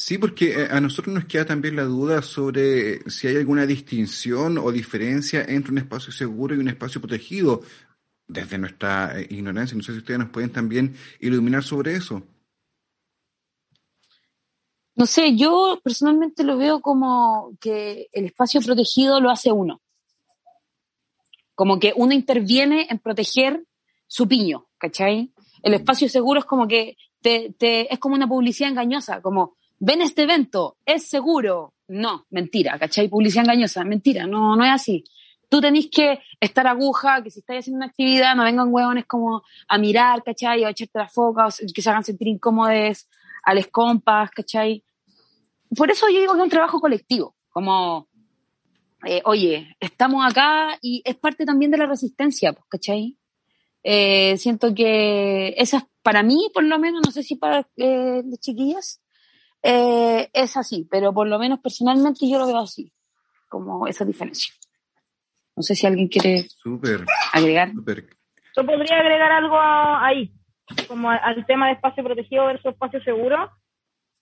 [0.00, 4.56] Sí, porque eh, a nosotros nos queda también la duda sobre si hay alguna distinción
[4.56, 7.62] o diferencia entre un espacio seguro y un espacio protegido,
[8.28, 9.76] desde nuestra eh, ignorancia.
[9.76, 12.22] No sé si ustedes nos pueden también iluminar sobre eso.
[14.94, 19.82] No sé, yo personalmente lo veo como que el espacio protegido lo hace uno.
[21.56, 23.64] Como que uno interviene en proteger
[24.06, 25.32] su piño, ¿cachai?
[25.68, 30.00] El espacio seguro es como que te, te, es como una publicidad engañosa, como ven
[30.00, 31.74] este evento, es seguro.
[31.88, 33.08] No, mentira, ¿cachai?
[33.08, 35.04] Publicidad engañosa, mentira, no, no es así.
[35.50, 39.42] Tú tenés que estar aguja, que si estás haciendo una actividad no vengan huevones como
[39.68, 40.64] a mirar, ¿cachai?
[40.64, 43.06] O a echarte la foca, que se hagan sentir incómodos
[43.42, 44.82] a les compas, ¿cachai?
[45.76, 48.08] Por eso yo digo que es un trabajo colectivo, como,
[49.04, 53.17] eh, oye, estamos acá y es parte también de la resistencia, pues, ¿cachai?
[53.82, 58.40] Eh, siento que esa, para mí, por lo menos, no sé si para eh, las
[58.40, 59.02] chiquillas,
[59.62, 62.92] eh, es así, pero por lo menos personalmente yo lo veo así,
[63.48, 64.52] como esa diferencia.
[65.56, 66.46] No sé si alguien quiere
[67.32, 67.72] agregar.
[68.56, 70.32] Yo podría agregar algo ahí,
[70.86, 73.50] como al tema de espacio protegido versus espacio seguro.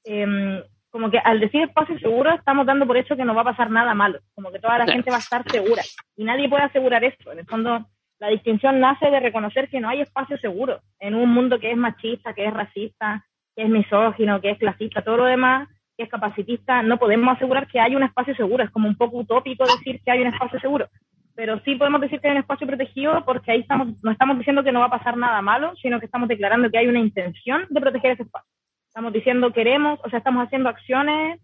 [0.05, 3.53] Em, como que al decir espacio seguro estamos dando por hecho que no va a
[3.53, 5.83] pasar nada malo, como que toda la gente va a estar segura
[6.17, 7.33] y nadie puede asegurar eso.
[7.33, 7.87] En el fondo,
[8.19, 11.77] la distinción nace de reconocer que no hay espacio seguro en un mundo que es
[11.77, 13.25] machista, que es racista,
[13.55, 17.67] que es misógino, que es clasista, todo lo demás, que es capacitista, no podemos asegurar
[17.67, 18.65] que hay un espacio seguro.
[18.65, 20.89] Es como un poco utópico decir que hay un espacio seguro.
[21.35, 24.63] Pero sí podemos decir que hay un espacio protegido porque ahí estamos, no estamos diciendo
[24.63, 27.67] que no va a pasar nada malo, sino que estamos declarando que hay una intención
[27.69, 28.51] de proteger ese espacio.
[28.89, 31.41] Estamos diciendo queremos, o sea, estamos haciendo acciones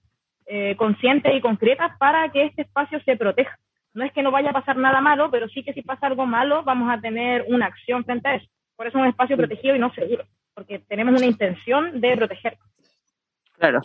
[0.46, 3.58] eh, conscientes y concretas para que este espacio se proteja.
[3.94, 6.26] No es que no vaya a pasar nada malo, pero sí que si pasa algo
[6.26, 8.46] malo vamos a tener una acción frente a eso.
[8.76, 10.24] Por eso es un espacio protegido y no seguro
[10.54, 12.58] porque tenemos una intención de proteger.
[13.58, 13.80] Claro.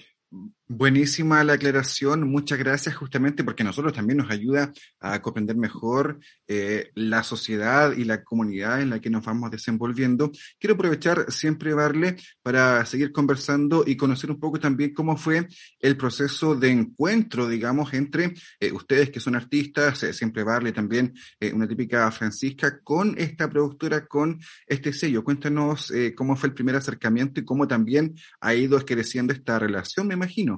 [0.69, 6.91] Buenísima la aclaración, muchas gracias justamente porque nosotros también nos ayuda a comprender mejor eh,
[6.93, 10.30] la sociedad y la comunidad en la que nos vamos desenvolviendo.
[10.60, 15.47] Quiero aprovechar siempre, Barle, para seguir conversando y conocer un poco también cómo fue
[15.80, 21.13] el proceso de encuentro, digamos, entre eh, ustedes que son artistas, eh, siempre Barle también,
[21.53, 25.23] una típica Francisca, con esta productora, con este sello.
[25.23, 30.15] Cuéntanos cómo fue el primer acercamiento y cómo también ha ido creciendo esta relación, me
[30.15, 30.57] imagino.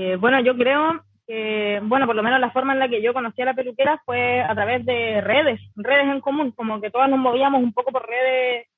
[0.00, 3.12] Eh, bueno, yo creo que, bueno, por lo menos la forma en la que yo
[3.12, 7.10] conocí a la peluquera fue a través de redes, redes en común, como que todas
[7.10, 8.68] nos movíamos un poco por redes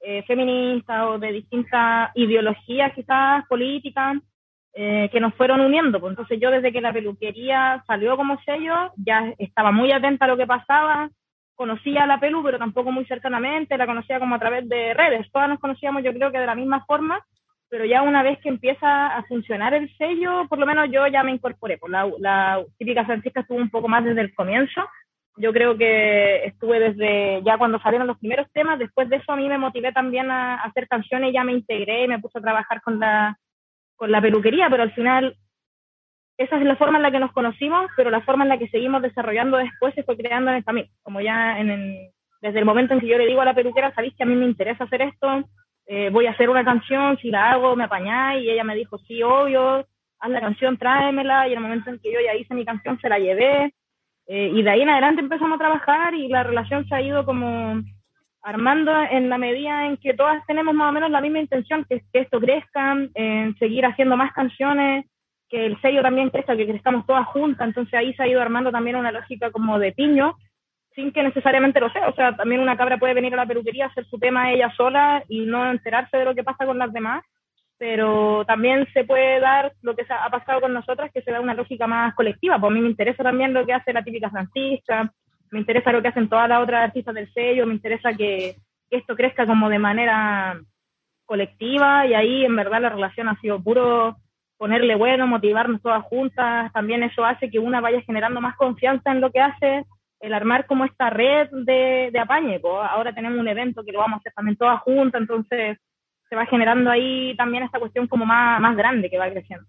[0.00, 4.16] eh, feministas o de distintas ideologías quizás políticas
[4.72, 6.00] eh, que nos fueron uniendo.
[6.00, 10.28] Pues entonces yo desde que la peluquería salió como sello ya estaba muy atenta a
[10.28, 11.10] lo que pasaba,
[11.54, 15.30] conocía a la pelu pero tampoco muy cercanamente, la conocía como a través de redes,
[15.30, 17.22] todas nos conocíamos yo creo que de la misma forma
[17.70, 21.22] pero ya una vez que empieza a funcionar el sello, por lo menos yo ya
[21.22, 21.78] me incorporé.
[21.78, 24.82] Pues la, la típica Francisca estuvo un poco más desde el comienzo.
[25.36, 28.78] Yo creo que estuve desde ya cuando salieron los primeros temas.
[28.78, 32.08] Después de eso a mí me motivé también a, hacer canciones ya me integré y
[32.08, 33.38] me puse a trabajar con la,
[33.94, 35.36] con la peluquería, pero al final
[36.38, 38.68] esa es la forma en la que nos conocimos, pero la forma en la que
[38.68, 40.88] seguimos desarrollando después se fue creando en el camino.
[41.02, 43.94] Como ya en el, desde el momento en que yo le digo a la peluquera,
[43.94, 45.44] sabéis que a mí me interesa hacer esto,
[45.92, 48.96] eh, voy a hacer una canción, si la hago, me apañáis, y ella me dijo,
[49.08, 49.84] sí, obvio,
[50.20, 52.96] haz la canción, tráemela, y en el momento en que yo ya hice mi canción,
[53.00, 53.74] se la llevé,
[54.28, 57.24] eh, y de ahí en adelante empezamos a trabajar y la relación se ha ido
[57.24, 57.82] como
[58.40, 62.04] armando en la medida en que todas tenemos más o menos la misma intención, que,
[62.12, 65.06] que esto crezca, en seguir haciendo más canciones,
[65.48, 68.70] que el sello también crezca, que crezcamos todas juntas, entonces ahí se ha ido armando
[68.70, 70.36] también una lógica como de piño,
[70.94, 72.08] sin que necesariamente lo sea.
[72.08, 75.22] O sea, también una cabra puede venir a la peluquería hacer su tema ella sola
[75.28, 77.24] y no enterarse de lo que pasa con las demás,
[77.78, 81.54] pero también se puede dar lo que ha pasado con nosotras, que se da una
[81.54, 82.58] lógica más colectiva.
[82.58, 85.10] Pues a mí me interesa también lo que hace la típica Francisca,
[85.50, 88.56] me interesa lo que hacen todas las otras artistas del sello, me interesa que,
[88.90, 90.60] esto crezca como de manera
[91.24, 94.16] colectiva y ahí en verdad la relación ha sido puro
[94.58, 99.20] ponerle bueno, motivarnos todas juntas, también eso hace que una vaya generando más confianza en
[99.20, 99.84] lo que hace
[100.20, 102.60] el armar como esta red de, de apañe.
[102.60, 105.78] Pues ahora tenemos un evento que lo vamos a hacer también todas juntas, entonces
[106.28, 109.66] se va generando ahí también esta cuestión como más, más grande que va creciendo.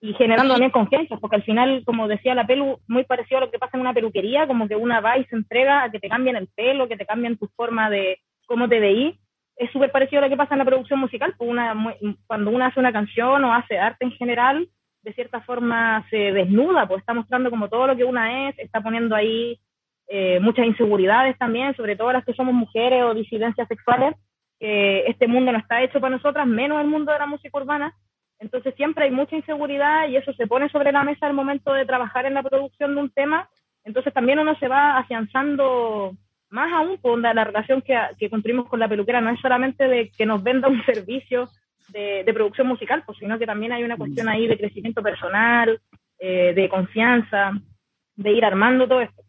[0.00, 3.50] Y generando también confianza, porque al final, como decía la pelu, muy parecido a lo
[3.50, 6.08] que pasa en una peluquería, como que una va y se entrega a que te
[6.08, 9.18] cambien el pelo, que te cambien tu forma de cómo te veí,
[9.56, 11.96] es súper parecido a lo que pasa en la producción musical, pues una,
[12.26, 14.68] cuando uno hace una canción o hace arte en general,
[15.02, 18.80] de cierta forma se desnuda, pues está mostrando como todo lo que una es, está
[18.80, 19.58] poniendo ahí
[20.08, 24.14] eh, muchas inseguridades también, sobre todo las que somos mujeres o disidencias sexuales,
[24.60, 27.94] que este mundo no está hecho para nosotras, menos el mundo de la música urbana.
[28.38, 31.86] Entonces siempre hay mucha inseguridad y eso se pone sobre la mesa al momento de
[31.86, 33.48] trabajar en la producción de un tema.
[33.84, 36.12] Entonces también uno se va afianzando
[36.50, 39.20] más aún con la relación que, que construimos con la peluquera.
[39.20, 41.48] No es solamente de que nos venda un servicio
[41.88, 45.80] de, producción musical, pues, sino que también hay una cuestión ahí de crecimiento personal,
[46.18, 47.52] eh, de confianza,
[48.16, 49.22] de ir armando todo esto.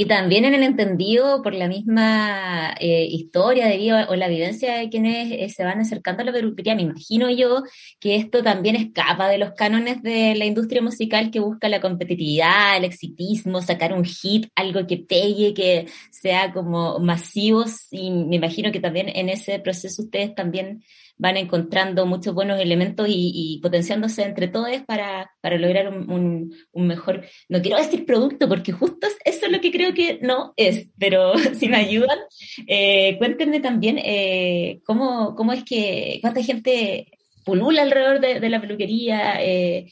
[0.00, 4.76] Y también en el entendido por la misma eh, historia de vida o la vivencia
[4.78, 7.64] de quienes eh, se van acercando a la peluquería, me imagino yo
[8.00, 12.78] que esto también escapa de los cánones de la industria musical que busca la competitividad,
[12.78, 17.66] el exitismo, sacar un hit, algo que pegue, que sea como masivo.
[17.90, 20.82] Y me imagino que también en ese proceso ustedes también
[21.20, 27.26] van encontrando muchos buenos elementos y, potenciándose entre todos para, para lograr un, un, mejor,
[27.48, 31.34] no quiero decir producto, porque justo eso es lo que creo que no es, pero
[31.58, 32.18] si me ayudan,
[32.66, 37.06] eh, cuéntenme también eh, cómo, cómo es que, cuánta gente
[37.44, 39.90] pulula alrededor de, la peluquería, eh,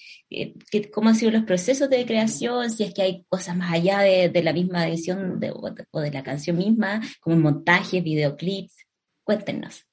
[0.92, 4.30] cómo han sido los procesos de creación, si es que hay cosas más allá de,
[4.30, 8.76] de la misma edición de, o de la canción misma, como montajes, videoclips.
[9.24, 9.87] Cuéntenos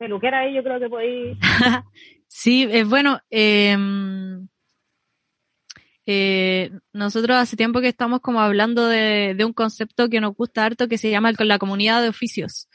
[0.00, 1.38] peluquera ahí yo creo que podéis...
[2.26, 3.20] sí, es bueno.
[3.28, 4.48] Em,
[6.06, 10.88] eh, nosotros hace tiempo que estamos como hablando de, un concepto que nos gusta harto
[10.88, 12.68] que se llama la comunidad de oficios.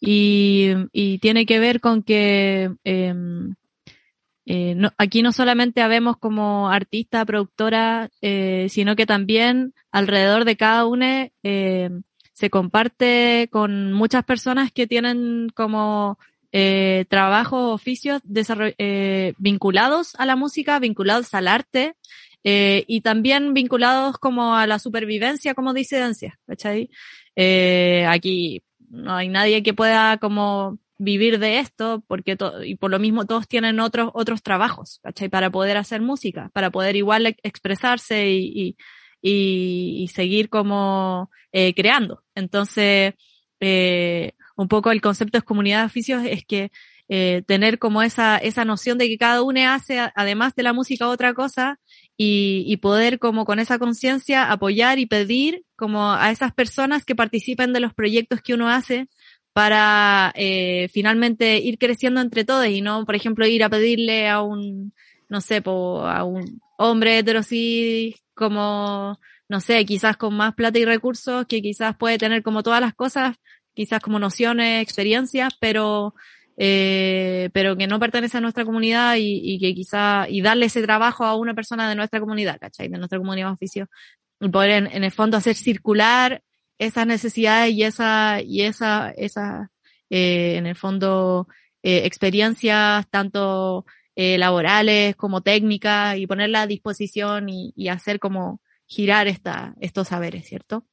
[0.00, 0.72] Y,
[1.20, 3.56] tiene que ver con que em,
[4.46, 10.86] eh, aquí no solamente habemos como artista, productora, eh, sino que también alrededor de cada
[10.86, 16.20] una se comparte con muchas personas que tienen como
[16.52, 18.22] eh, trabajos, oficios
[18.78, 21.94] eh, vinculados a la música, vinculados al arte
[22.44, 26.90] eh, y también vinculados como a la supervivencia como disidencia, ¿cachai?
[27.36, 32.98] Eh, aquí no hay nadie que pueda como vivir de esto porque y por lo
[32.98, 35.28] mismo todos tienen otros otros trabajos, ¿cachai?
[35.28, 38.76] Para poder hacer música, para poder igual expresarse y,
[39.20, 42.22] y, y seguir como eh, creando.
[42.34, 43.14] Entonces,
[43.60, 46.70] eh, un poco el concepto de comunidad de oficios es que
[47.08, 51.08] eh, tener como esa, esa noción de que cada uno hace, además de la música,
[51.08, 51.78] otra cosa
[52.18, 57.14] y, y poder como con esa conciencia apoyar y pedir como a esas personas que
[57.14, 59.08] participen de los proyectos que uno hace
[59.52, 64.42] para eh, finalmente ir creciendo entre todos y no, por ejemplo, ir a pedirle a
[64.42, 64.92] un,
[65.28, 69.18] no sé, a un hombre heterosis como,
[69.48, 72.94] no sé, quizás con más plata y recursos, que quizás puede tener como todas las
[72.94, 73.36] cosas,
[73.78, 76.12] quizás como nociones, experiencias, pero,
[76.56, 81.24] eh, pero que no pertenece a nuestra comunidad y, que quizás, y darle ese trabajo
[81.24, 82.88] a una persona de nuestra comunidad, ¿cachai?
[82.88, 83.88] De nuestra comunidad oficio.
[84.40, 86.42] Y poder en, el fondo hacer circular
[86.76, 89.70] esas necesidades y esa, y esa, esa,
[90.10, 91.46] eh, en el fondo,
[91.84, 93.86] eh, experiencias tanto
[94.16, 100.48] laborales como técnicas y ponerla a disposición y, y hacer como girar esta, estos saberes,
[100.48, 100.84] ¿cierto?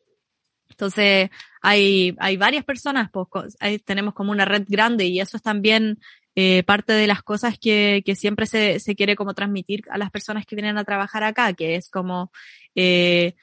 [0.69, 1.29] Entonces,
[1.65, 5.99] hay, varias personas, pues, tenemos como una red grande y eso es también
[6.35, 10.55] eh, parte de las cosas que, siempre se, quiere como transmitir a las personas que
[10.55, 12.31] vienen a trabajar acá, que es como,
[12.75, 13.33] eh,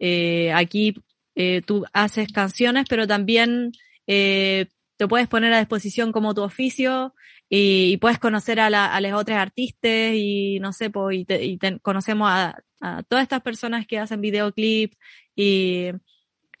[0.00, 0.94] eh, aquí
[1.36, 3.72] eh, tú haces canciones, pero también
[4.06, 7.14] te puedes poner a disposición como tu oficio
[7.48, 11.44] y, puedes conocer a, la, a los otros artistas y no sé, pues, y, te,
[11.44, 14.96] y te, conocemos a, a todas estas personas que hacen videoclips
[15.36, 15.90] y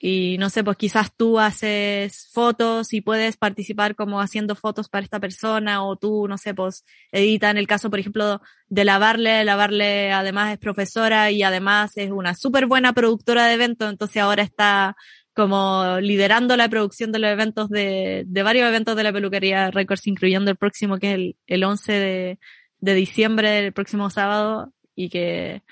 [0.00, 5.02] y no sé, pues quizás tú haces fotos y puedes participar como haciendo fotos para
[5.02, 9.44] esta persona o tú, no sé, pues edita en el caso, por ejemplo, de Lavarle,
[9.44, 14.42] Lavarle además es profesora y además es una súper buena productora de eventos, entonces ahora
[14.44, 14.96] está
[15.34, 20.06] como liderando la producción de los eventos de, de varios eventos de la peluquería Records,
[20.06, 22.38] incluyendo el próximo que es el, el 11 de,
[22.80, 25.62] de diciembre, el próximo sábado, y que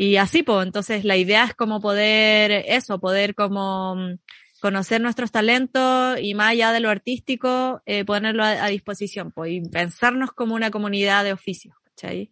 [0.00, 4.18] y así, pues, entonces la idea es como poder, eso, poder como mm,
[4.60, 9.60] conocer nuestros talentos y más allá de lo artístico, eh, ponerlo a, disposición, pues, y
[9.60, 12.30] pensarnos como una comunidad de oficios, ¿cachai?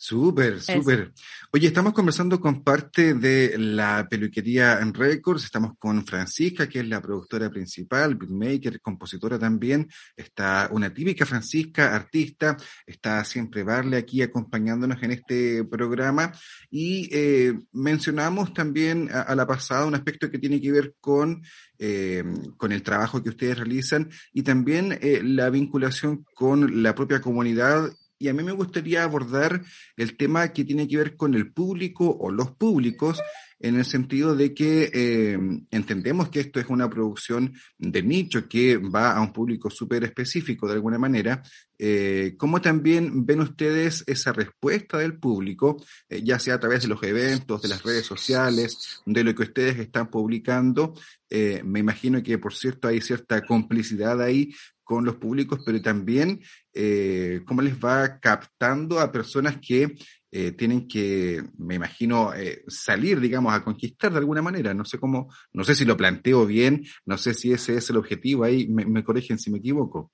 [0.00, 1.12] Súper, súper.
[1.50, 5.42] Oye, estamos conversando con parte de la peluquería en Records.
[5.42, 9.88] Estamos con Francisca, que es la productora principal, beatmaker, compositora también.
[10.14, 12.56] Está una típica Francisca, artista.
[12.86, 16.32] Está siempre Barle aquí acompañándonos en este programa.
[16.70, 21.42] Y eh, mencionamos también a, la pasada un aspecto que tiene que ver con,
[21.76, 22.22] eh,
[22.56, 27.90] con el trabajo que ustedes realizan y también eh, la vinculación con la propia comunidad
[28.18, 29.62] y a mí me gustaría abordar
[29.96, 33.20] el tema que tiene que ver con el público o los públicos,
[33.60, 35.38] en el sentido de que eh,
[35.70, 40.68] entendemos que esto es una producción de nicho que va a un público súper específico
[40.68, 41.42] de alguna manera.
[41.76, 46.88] Eh, ¿Cómo también ven ustedes esa respuesta del público, eh, ya sea a través de
[46.88, 50.94] los eventos, de las redes sociales, de lo que ustedes están publicando?
[51.30, 54.50] me imagino que, por cierto, hay cierta complicidad ahí
[54.88, 56.40] con los públicos, pero también
[56.72, 59.94] eh, cómo les va captando a personas que
[60.32, 64.72] eh, tienen que, me imagino, eh, salir, digamos, a conquistar de alguna manera.
[64.72, 67.98] No sé cómo, no sé si lo planteo bien, no sé si ese es el
[67.98, 70.10] objetivo, ahí me, corrigen si me equivoco.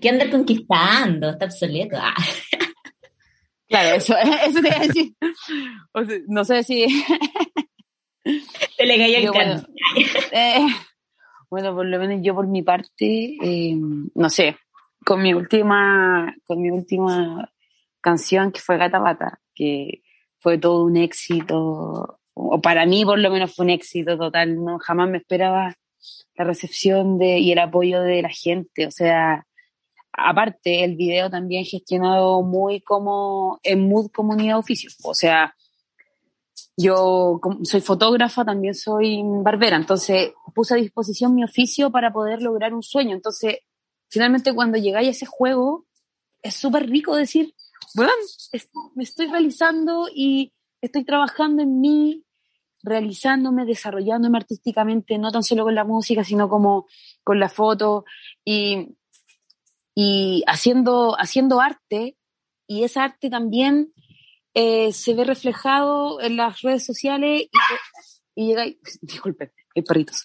[0.00, 1.30] ¿Qué andar conquistando?
[1.30, 1.96] Está obsoleto.
[1.96, 2.16] Ah.
[3.66, 4.14] Claro, eso,
[4.46, 5.14] eso te iba a decir.
[6.28, 6.84] no sé si.
[8.76, 9.62] Te le cayó el bueno,
[11.54, 14.56] bueno, por lo menos yo por mi parte, eh, no sé,
[15.04, 17.48] con mi última, con mi última
[18.00, 20.02] canción que fue Gata Bata, que
[20.38, 24.80] fue todo un éxito, o para mí por lo menos fue un éxito total, no
[24.80, 25.76] jamás me esperaba
[26.34, 29.46] la recepción de, y el apoyo de la gente, o sea,
[30.10, 35.54] aparte el video también gestionado muy como en mood comunidad oficio, o sea,
[36.76, 42.74] yo soy fotógrafa, también soy barbera, entonces puse a disposición mi oficio para poder lograr
[42.74, 43.14] un sueño.
[43.14, 43.58] Entonces,
[44.08, 45.86] finalmente cuando llegáis a ese juego,
[46.42, 47.54] es súper rico decir,
[47.94, 48.12] bueno,
[48.94, 52.24] me estoy realizando y estoy trabajando en mí,
[52.82, 56.86] realizándome, desarrollándome artísticamente, no tan solo con la música, sino como
[57.22, 58.04] con la foto
[58.44, 58.96] y,
[59.94, 62.16] y haciendo, haciendo arte.
[62.66, 63.92] Y esa arte también
[64.54, 67.48] eh, se ve reflejado en las redes sociales
[68.34, 68.64] y, llega,
[69.02, 70.24] disculpen, hay perritos,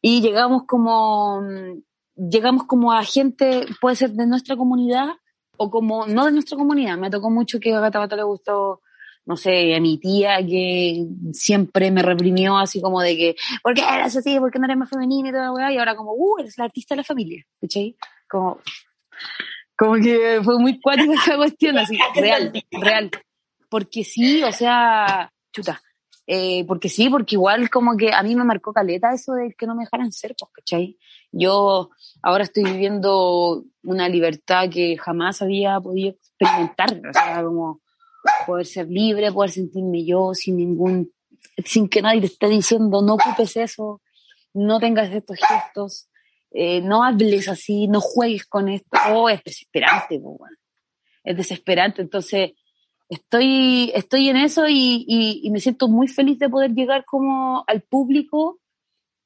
[0.00, 1.42] y llegamos como,
[2.16, 5.08] llegamos como a gente, puede ser de nuestra comunidad
[5.56, 6.96] o como no de nuestra comunidad.
[6.98, 8.80] Me tocó mucho que a Gata le gustó,
[9.26, 13.82] no sé, a mi tía que siempre me reprimió así como de que, ¿por qué
[13.82, 14.38] eres así?
[14.38, 15.72] ¿Por qué no eres más femenina y toda la weá?
[15.72, 17.96] Y ahora como, uh, eres la artista de la familia, ¿cachai?
[18.28, 18.60] Como,
[19.76, 23.10] como que fue muy cuática esa cuestión, así, real, real
[23.68, 25.80] porque sí, o sea, chuta,
[26.26, 29.66] eh, porque sí, porque igual como que a mí me marcó caleta eso de que
[29.66, 30.98] no me dejaran ser, pues, ¿cachai?
[31.30, 31.90] Yo
[32.22, 37.82] ahora estoy viviendo una libertad que jamás había podido experimentar, o sea, como
[38.46, 41.12] poder ser libre, poder sentirme yo sin ningún,
[41.64, 44.00] sin que nadie te esté diciendo, no ocupes eso,
[44.54, 46.08] no tengas estos gestos,
[46.52, 50.56] eh, no hables así, no juegues con esto, oh, es desesperante, pues, bueno.
[51.22, 52.52] es desesperante, entonces
[53.14, 58.60] estoy, estoy en eso y, me siento muy feliz de poder llegar como al público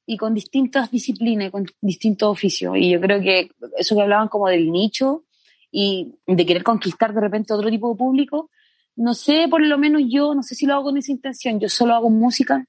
[0.05, 2.75] y con distintas disciplinas, con distintos oficios.
[2.77, 5.25] Y yo creo que eso que hablaban como del nicho
[5.71, 8.49] y de querer conquistar de repente otro tipo de público,
[8.95, 11.69] no sé, por lo menos yo, no sé si lo hago con esa intención, yo
[11.69, 12.65] solo hago música,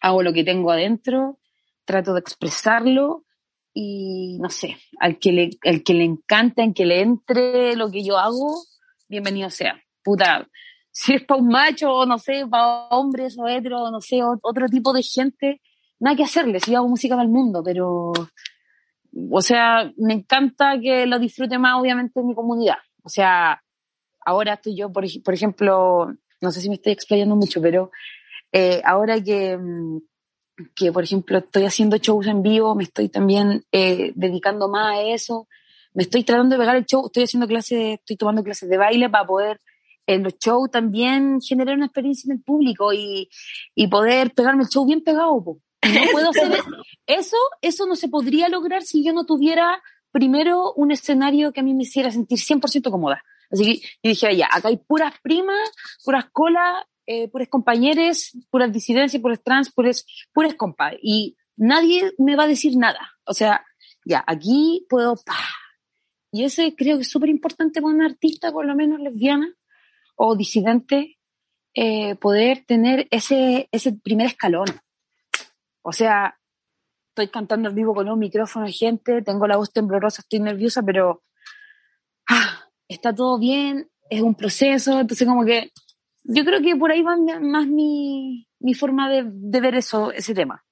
[0.00, 1.38] hago lo que tengo adentro,
[1.84, 3.24] trato de expresarlo
[3.74, 7.90] y no sé, al que le, al que le encanta, en que le entre lo
[7.90, 8.62] que yo hago,
[9.08, 10.48] bienvenido sea puta,
[10.90, 14.92] si es para un macho, no sé, para hombres o hetero, no sé, otro tipo
[14.94, 15.60] de gente,
[16.00, 18.12] nada que hacerle, si yo hago música para el mundo, pero,
[19.30, 22.78] o sea, me encanta que lo disfrute más, obviamente, en mi comunidad.
[23.02, 23.62] O sea,
[24.24, 27.90] ahora estoy yo, por, por ejemplo, no sé si me estoy explayando mucho, pero
[28.50, 29.58] eh, ahora que,
[30.74, 35.02] que, por ejemplo, estoy haciendo shows en vivo, me estoy también eh, dedicando más a
[35.02, 35.48] eso,
[35.92, 39.10] me estoy tratando de pegar el show, estoy haciendo clases, estoy tomando clases de baile
[39.10, 39.60] para poder
[40.08, 43.28] en los shows también generar una experiencia en el público y,
[43.74, 45.34] y poder pegarme el show bien pegado.
[45.34, 45.60] No
[46.12, 46.60] puedo hacer
[47.06, 51.62] eso, eso no se podría lograr si yo no tuviera primero un escenario que a
[51.62, 53.22] mí me hiciera sentir 100% cómoda.
[53.50, 55.70] Así que yo dije, ya, acá hay puras primas,
[56.04, 60.94] puras colas, eh, puras compañeros, puras disidencias, puras trans, puras, puras compas.
[61.02, 63.12] Y nadie me va a decir nada.
[63.24, 63.62] O sea,
[64.06, 65.16] ya, aquí puedo,
[66.32, 69.54] Y eso creo que es súper importante para una artista, por lo menos lesbiana,
[70.18, 71.16] o disidente
[71.74, 74.66] eh, poder tener ese, ese primer escalón.
[75.82, 76.36] O sea,
[77.10, 81.22] estoy cantando en vivo con un micrófono gente, tengo la voz temblorosa, estoy nerviosa, pero
[82.28, 85.70] ah, está todo bien, es un proceso, entonces como que
[86.24, 90.34] yo creo que por ahí va más mi, mi forma de, de ver eso, ese
[90.34, 90.64] tema.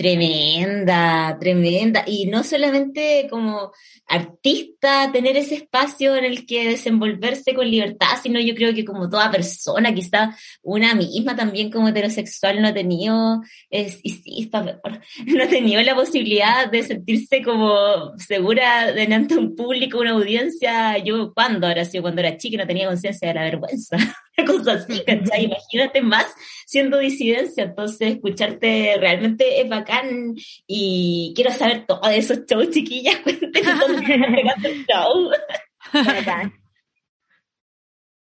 [0.00, 2.04] Tremenda, tremenda.
[2.06, 3.70] Y no solamente como
[4.06, 9.10] artista tener ese espacio en el que desenvolverse con libertad, sino yo creo que como
[9.10, 14.50] toda persona, quizá una misma también como heterosexual no ha tenido, es, y sí,
[15.26, 20.96] no ha tenido la posibilidad de sentirse como segura delante de un público, una audiencia.
[20.96, 23.98] Yo, cuando Ahora sido cuando era chica no tenía conciencia de la vergüenza.
[24.46, 25.44] Cosa así, ¿cachai?
[25.44, 26.34] Imagínate más
[26.66, 30.34] siendo disidencia, entonces escucharte realmente es bacán
[30.66, 34.42] y quiero saber todo de esos shows, chiquillas, cuéntenme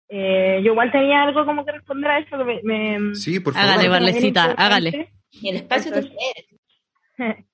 [0.09, 2.37] eh, yo igual tenía algo como que responder a eso.
[2.63, 3.69] Me, sí, por favor.
[3.69, 5.11] Hágale, Barlecita, hágale.
[5.31, 5.91] Y el espacio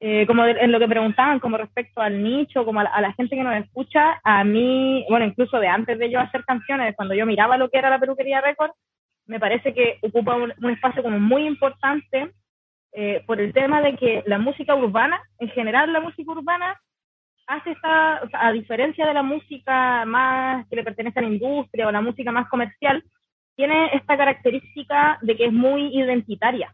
[0.00, 3.42] eh, como en lo que preguntaban, como respecto al nicho, como a la, gente que
[3.42, 7.56] nos escucha, a mí, bueno, incluso de antes de yo hacer canciones, cuando yo miraba
[7.56, 8.70] lo que era la peluquería récord,
[9.26, 12.32] me parece que ocupa un, espacio como muy importante
[12.92, 16.80] eh, por el tema de que la música urbana, en general la música urbana,
[17.48, 21.90] hace esta, a diferencia de la música más que le pertenece a la industria o
[21.90, 23.02] la música más comercial,
[23.56, 26.72] tiene esta característica de que es muy identitaria.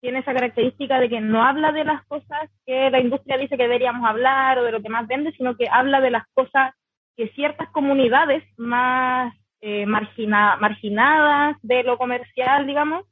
[0.00, 3.64] Tiene esa característica de que no habla de las cosas que la industria dice que
[3.64, 6.74] deberíamos hablar o de lo que más vende, sino que habla de las cosas
[7.16, 13.04] que ciertas comunidades más eh, marginadas de lo comercial, digamos,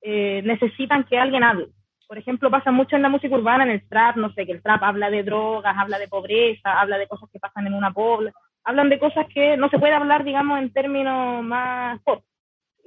[0.00, 1.68] eh, necesitan que alguien hable
[2.08, 4.62] por ejemplo, pasa mucho en la música urbana, en el trap, no sé, que el
[4.62, 8.32] trap habla de drogas, habla de pobreza, habla de cosas que pasan en una pobla,
[8.64, 12.24] hablan de cosas que no se puede hablar, digamos, en términos más pop.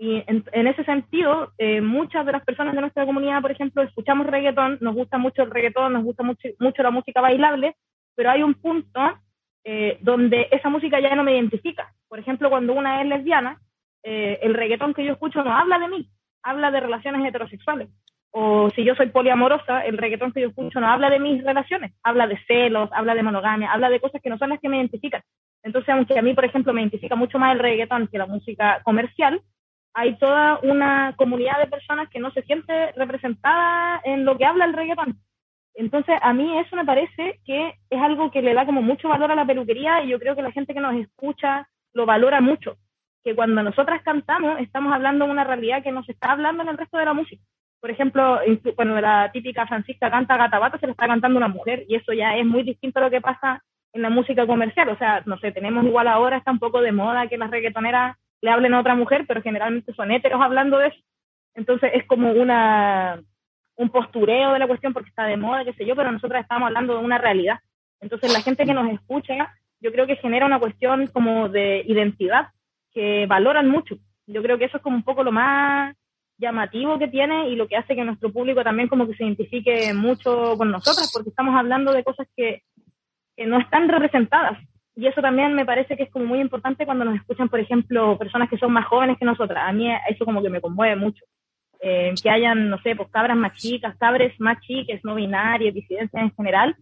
[0.04, 4.26] Y en, ese sentido, eh, muchas de las personas de nuestra comunidad, por ejemplo, escuchamos
[4.26, 7.76] reggaetón, nos gusta mucho el reggaetón, nos gusta mucho, mucho la música bailable,
[8.16, 9.00] pero hay un punto
[9.64, 11.94] eh, donde esa música ya no me identifica.
[12.08, 13.62] Por ejemplo, cuando una es lesbiana,
[14.02, 16.10] eh, el reggaetón que yo escucho no habla de mí,
[16.42, 17.90] habla de relaciones heterosexuales.
[18.32, 21.94] O si yo soy poliamorosa, el reggaetón que yo escucho no habla de mis relaciones,
[22.02, 24.78] habla de celos, habla de monogamia, habla de cosas que no son las que me
[24.78, 25.22] identifican.
[25.62, 28.82] Entonces, aunque a mí, por ejemplo, me identifica mucho más el reggaetón que la música
[28.84, 29.44] comercial,
[29.94, 34.66] hay toda una comunidad de personas que no se siente representada en lo que habla
[34.66, 35.20] el reggaetón.
[35.74, 39.32] Entonces, a mí eso me parece que es algo que le da como mucho valor
[39.32, 42.78] a la peluquería y yo creo que la gente que nos escucha lo valora mucho.
[43.24, 46.70] Que cuando nosotras cantamos, estamos hablando de una realidad que no se está hablando en
[46.70, 47.44] el resto de la música
[47.82, 48.40] por ejemplo,
[48.76, 52.38] cuando la típica Francisca canta Gata se le está cantando una mujer y eso ya
[52.38, 54.90] es muy distinto a lo que pasa en la música comercial.
[54.90, 58.18] O sea, no sé, tenemos igual ahora, está un poco de moda que las reggaetoneras
[58.42, 61.00] le hablen a otra mujer, pero generalmente son héteros hablando de eso.
[61.54, 63.22] Entonces es como una
[63.76, 66.68] un postureo de la cuestión porque está de moda, qué sé yo, pero nosotros estamos
[66.68, 67.60] hablando de una realidad.
[68.00, 72.50] Entonces la gente que nos escucha, yo creo que genera una cuestión como de identidad
[72.94, 73.98] que valoran mucho.
[74.28, 75.96] Yo creo que eso es como un poco lo más
[76.38, 79.94] llamativo que tiene y lo que hace que nuestro público también como que se identifique
[79.94, 82.64] mucho con nosotras, porque estamos hablando de cosas que,
[83.36, 84.60] que no están representadas.
[84.96, 88.18] Y eso también me parece que es como muy importante cuando nos escuchan, por ejemplo,
[88.18, 89.64] personas que son más jóvenes que nosotras.
[89.66, 91.24] A mí eso como que me conmueve mucho.
[91.80, 96.22] Eh, que hayan, no sé, pues cabras más chicas, cabres más chiques, no binarias, disidencias
[96.22, 96.76] en general,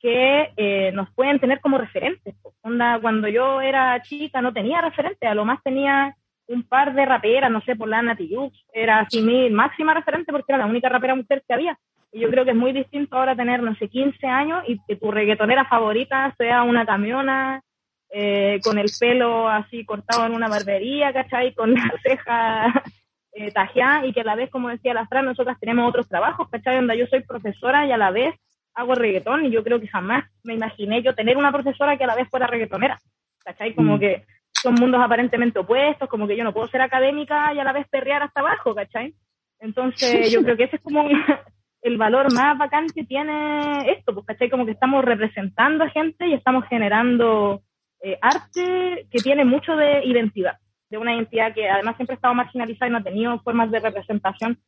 [0.00, 2.34] que eh, nos pueden tener como referentes.
[2.62, 6.16] Onda, cuando yo era chica no tenía referente, a lo más tenía
[6.50, 8.30] un par de raperas, no sé, por la Nati
[8.72, 11.78] era así mi máxima referente porque era la única rapera mujer que había.
[12.12, 14.96] Y yo creo que es muy distinto ahora tener, no sé, 15 años y que
[14.96, 17.62] tu reggaetonera favorita sea una camiona
[18.10, 21.54] eh, con el pelo así cortado en una barbería, ¿cachai?
[21.54, 22.82] Con la ceja
[23.32, 26.48] eh, tajeada y que a la vez, como decía la Fran, nosotras tenemos otros trabajos,
[26.50, 26.76] ¿cachai?
[26.76, 28.34] Donde yo soy profesora y a la vez
[28.74, 32.08] hago reggaetón y yo creo que jamás me imaginé yo tener una profesora que a
[32.08, 32.98] la vez fuera reggaetonera,
[33.44, 33.72] ¿cachai?
[33.74, 34.00] Como mm.
[34.00, 34.24] que
[34.62, 37.88] son mundos aparentemente opuestos, como que yo no puedo ser académica y a la vez
[37.88, 39.14] perrear hasta abajo, ¿cachai?
[39.58, 41.04] Entonces yo creo que ese es como
[41.82, 44.50] el valor más bacán que tiene esto, pues, ¿cachai?
[44.50, 47.62] Como que estamos representando a gente y estamos generando
[48.02, 50.58] eh, arte que tiene mucho de identidad,
[50.90, 53.80] de una identidad que además siempre ha estado marginalizada y no ha tenido formas de
[53.80, 54.58] representación,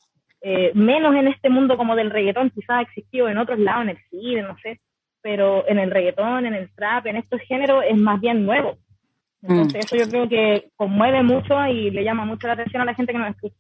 [0.41, 3.91] eh, menos en este mundo como del reggaetón, quizás ha existido en otros lados, en
[3.91, 4.81] el cine, no sé,
[5.21, 8.79] pero en el reggaetón, en el trap, en estos géneros es más bien nuevo.
[9.43, 9.79] Entonces, mm.
[9.79, 13.13] eso yo creo que conmueve mucho y le llama mucho la atención a la gente
[13.13, 13.57] que nos escucha.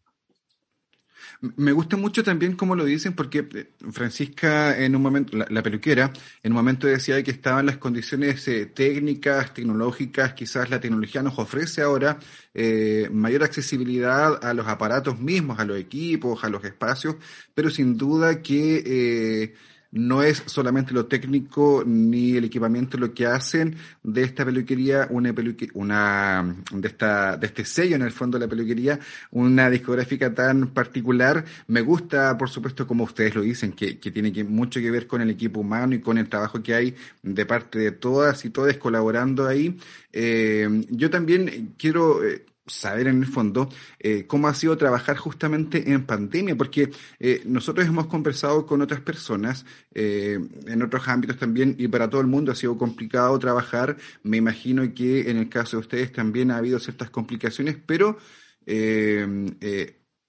[1.57, 6.12] Me gusta mucho también cómo lo dicen, porque eh, Francisca, en un momento, la, peluquera,
[6.41, 11.37] en un momento decía que estaban las condiciones eh, técnicas, tecnológicas, quizás la tecnología nos
[11.41, 12.18] ofrece ahora
[12.55, 17.16] eh, mayor accesibilidad a los aparatos mismos, a los equipos, a los espacios,
[17.55, 19.53] pero sin duda que
[19.93, 25.32] no es solamente lo técnico ni el equipamiento lo que hacen de esta peluquería, una
[25.74, 28.99] una, de esta, de este sello en el fondo de la peluquería,
[29.30, 31.45] una discográfica tan particular.
[31.66, 35.07] Me gusta, por supuesto, como ustedes lo dicen, que, que tiene que, mucho que ver
[35.07, 38.51] con el equipo humano y con el trabajo que hay de parte de todas y
[38.51, 39.76] todos colaborando ahí.
[40.12, 45.93] Eh, yo también quiero eh, saber en el fondo eh, cómo ha sido trabajar justamente
[45.93, 51.75] en pandemia, porque eh, nosotros hemos conversado con otras personas eh, en otros ámbitos también
[51.79, 53.97] y para todo el mundo ha sido complicado trabajar.
[54.23, 58.19] Me imagino que en el caso de ustedes también ha habido ciertas complicaciones, pero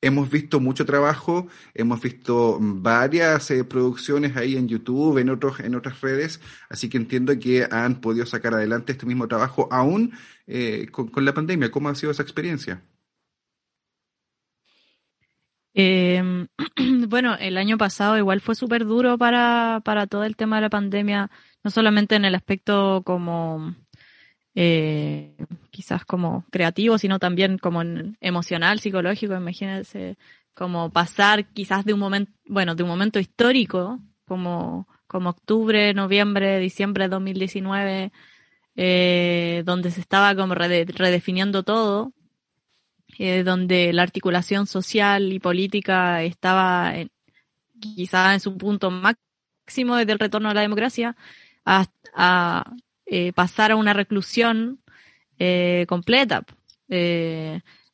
[0.01, 6.01] hemos visto mucho trabajo, hemos visto varias producciones ahí en YouTube, en otros, en otras
[6.01, 10.13] redes, así que entiendo que han podido sacar adelante este mismo trabajo aún
[10.47, 11.71] eh, con, la pandemia.
[11.71, 12.81] ¿Cómo ha sido esa experiencia?
[15.73, 16.47] Em,
[17.07, 20.69] bueno, el año pasado igual fue súper duro para, para todo el tema de la
[20.69, 21.31] pandemia,
[21.63, 23.75] no solamente en el aspecto como
[24.55, 25.35] eh,
[25.71, 27.81] quizás como creativo, sino también como
[28.21, 30.17] emocional, psicológico, imagínense,
[30.53, 36.59] como pasar quizás de un momento, bueno, de un momento histórico, como, como octubre, noviembre,
[36.59, 38.11] diciembre de 2019,
[38.75, 42.13] eh, donde se estaba como redefiniendo todo,
[43.19, 46.93] eh, donde la articulación social y política estaba
[47.79, 51.15] quizás en su punto máximo desde el retorno a la democracia,
[51.65, 52.73] a, a
[53.05, 54.81] eh, pasar a una reclusión
[55.37, 56.45] eh, completa.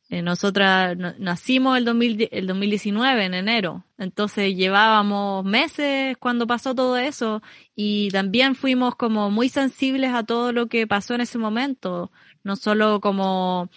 [0.10, 6.98] Eh, nosotras nacimos el, 2000, el 2019, en enero, entonces llevábamos meses cuando pasó todo
[6.98, 7.44] eso
[7.76, 12.12] y también fuimos como muy sensibles a todo lo que pasó en ese momento,
[12.44, 13.70] no solo como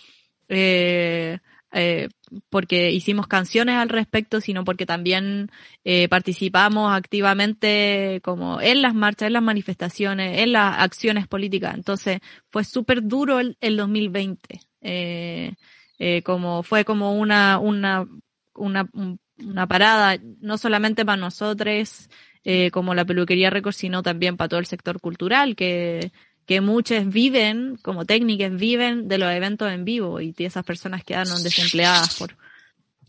[0.49, 1.39] eh,
[1.73, 2.09] eh,
[2.51, 5.51] porque hicimos canciones al respecto, sino porque también
[5.85, 11.75] eh, participamos activamente como en las marchas, en las manifestaciones, en las acciones políticas.
[11.75, 14.61] Entonces fue súper duro el, el 2020.
[14.83, 15.55] Eh,
[15.99, 18.07] eh, como fue como una, una,
[18.55, 22.09] una, parada, no solamente para nosotros,
[22.45, 26.13] eh, como la peluquería récord, sino también para todo el sector cultural, que,
[26.47, 31.43] que muchos viven, como técnicas, viven de los eventos en vivo y esas personas quedaron
[31.43, 32.37] desempleadas por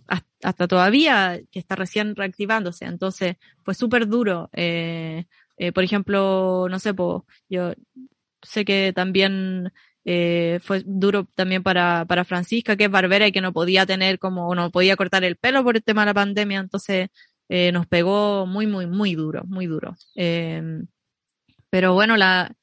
[0.07, 2.86] hasta todavía, que está recién reactivándose.
[2.86, 4.49] Entonces, fue súper duro.
[4.51, 5.25] Eh,
[5.73, 6.93] por ejemplo, no sé,
[7.49, 7.73] yo
[8.41, 9.71] sé que también
[10.06, 14.20] eh, fue duro también para, para Francisca, que es barbera y que no podía tener
[14.20, 17.10] como, no podía cortar el pelo por el tema de la pandemia, entonces
[17.72, 19.95] nos pegó muy, muy, muy duro, muy duro.
[21.70, 22.56] pero bueno, la,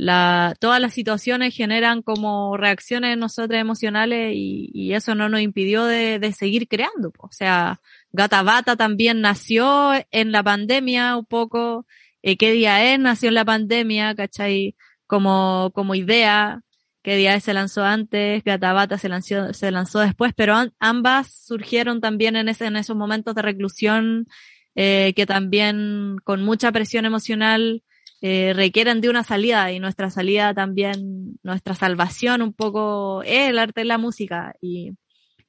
[0.00, 5.40] la, todas las situaciones generan como reacciones en nosotros emocionales y, y eso no nos
[5.40, 7.12] impidió de, de, seguir creando.
[7.18, 7.80] O sea,
[8.12, 11.84] Gata Bata también nació en la pandemia un poco.
[12.22, 13.00] Eh, ¿Qué día es?
[13.00, 14.76] Nació en la pandemia, ¿cachai?
[15.08, 16.62] Como, como idea.
[17.08, 17.44] ¿Qué día es?
[17.44, 22.48] Se lanzó antes, Gata Bata se lanzó, se lanzó después, pero ambas surgieron también en
[22.50, 24.26] esos momentos de reclusión
[24.74, 27.82] eh, que también con mucha presión emocional
[28.20, 33.58] eh, requieren de una salida y nuestra salida también, nuestra salvación un poco es el
[33.58, 34.90] arte de la música y,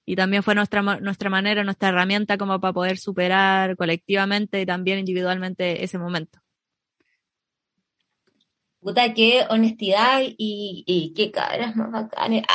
[0.05, 4.99] y también fue nuestra, nuestra manera, nuestra herramienta como para poder superar colectivamente y también
[4.99, 6.39] individualmente ese momento.
[8.81, 12.43] Puta, qué honestidad y, y qué cabras más bacanes.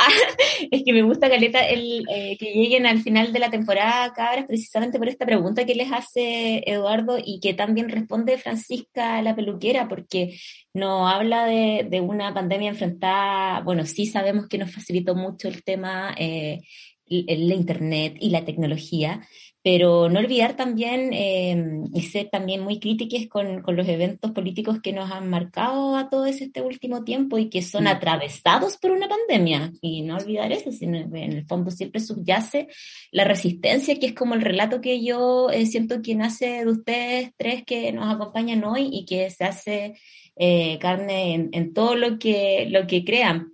[0.57, 4.13] Ah, es que me gusta, Caleta, el, eh, que lleguen al final de la temporada
[4.13, 9.35] cabras precisamente por esta pregunta que les hace Eduardo y que también responde Francisca la
[9.35, 10.37] peluquera, porque
[10.73, 15.63] no habla de, de una pandemia enfrentada, bueno, sí sabemos que nos facilitó mucho el
[15.63, 16.61] tema, eh,
[17.07, 19.21] la internet y la tecnología,
[19.65, 21.57] pero no olvidar también eh,
[21.91, 26.07] y ser también muy críticos con, con, los eventos políticos que nos han marcado a
[26.07, 27.87] todo este último tiempo y que son mm.
[27.87, 29.73] atravesados por una pandemia.
[29.81, 32.67] Y no olvidar eso, sino en el fondo siempre subyace
[33.11, 37.31] la resistencia, que es como el relato que yo eh, siento que nace de ustedes
[37.35, 39.95] tres que nos acompañan hoy y que se hace
[40.35, 43.49] eh, carne en, en, todo lo que, lo que crean.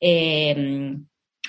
[0.00, 0.96] Eh,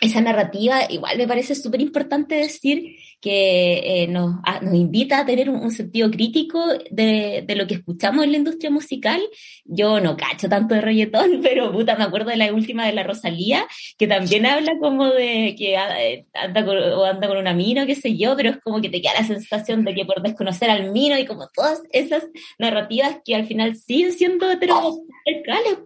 [0.02, 5.48] esa narrativa, igual me parece súper importante decir que eh, nos, nos, invita a tener
[5.50, 6.60] un, sentido crítico
[6.90, 9.22] de, de, lo que escuchamos en la industria musical.
[9.64, 13.04] Yo no cacho tanto de reggaetón, pero puta, me acuerdo de la última de la
[13.04, 13.68] Rosalía,
[14.00, 17.94] que también habla como de que eh, anda con, o anda con una mina, qué
[17.94, 20.92] sé yo, pero es como que te queda la sensación de que por desconocer al
[20.92, 22.24] mino y como todas esas
[22.58, 25.78] narrativas que al final siguen siendo heteropatriarcales.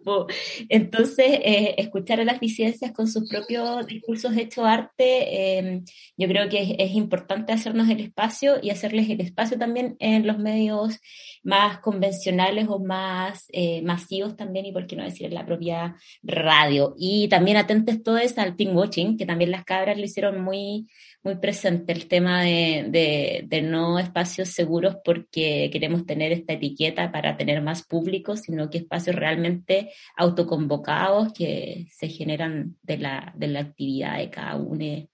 [0.70, 5.82] Entonces, eh, escuchar a las disidencias con sus propios discursos hechos arte, eh,
[6.16, 9.96] yo creo que es, es importante importante hacernos el espacio y hacerles el espacio también
[10.00, 11.00] en los medios
[11.44, 15.96] más convencionales o más eh, masivos también, y por qué no decir en la propia
[16.22, 16.94] radio.
[17.00, 20.88] Y también atentes todos al team watching, que también las cabras lo hicieron muy,
[21.24, 27.38] muy presente, el tema de, de, no espacios seguros porque queremos tener esta etiqueta para
[27.38, 33.62] tener más público, sino que espacios realmente autoconvocados que se generan de la, de la
[33.62, 35.08] actividad de cada uno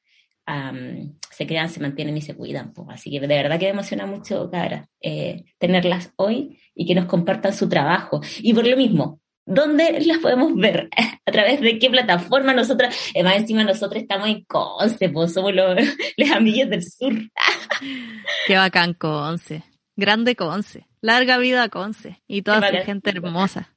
[0.45, 2.73] se crean, se mantienen y se cuidan.
[2.73, 2.87] Pues.
[2.91, 7.05] Así que de verdad que me emociona mucho, cara, eh, tenerlas hoy y que nos
[7.05, 8.21] compartan su trabajo.
[8.39, 10.89] Y por lo mismo, ¿dónde las podemos ver?
[11.25, 12.53] ¿A través de qué plataforma?
[12.53, 15.77] Nosotras, más encima nosotros estamos en Conce, pues somos los,
[16.17, 17.13] los amigos del sur.
[18.47, 19.63] qué bacán Conce.
[19.95, 20.87] Grande Conce.
[21.01, 22.21] Larga vida Conce.
[22.27, 23.75] Y toda su gente hermosa.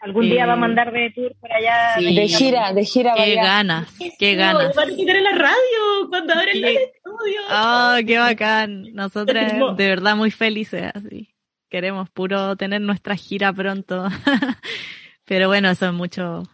[0.00, 1.94] Algún día va a eh, mandar de tour por allá.
[1.98, 3.14] De gira, de gira.
[3.16, 4.74] Qué ganas, qué ganas.
[4.74, 7.40] Particitar en la radio cuando abren el estudio.
[7.50, 8.94] Oh, qué bacán.
[8.94, 11.34] Nosotras de verdad muy felices así.
[11.68, 14.08] Queremos puro tener nuestra gira pronto.
[15.24, 16.44] Pero bueno, eso es mucho.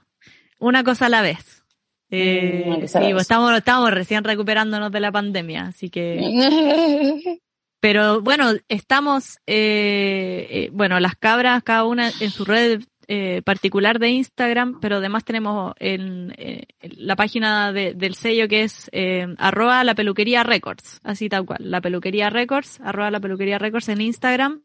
[0.59, 1.65] Una cosa a la vez.
[2.11, 7.41] Eh, sí, pues estamos, estamos recién recuperándonos de la pandemia, así que.
[7.81, 13.99] Pero bueno, estamos, eh, eh, bueno, las cabras, cada una en su red eh, particular
[13.99, 19.85] de Instagram, pero además tenemos en, eh, la página del sello que es eh, arroba
[19.85, 24.63] la peluquería records, así tal cual, la peluquería records, arroba la peluquería records en Instagram.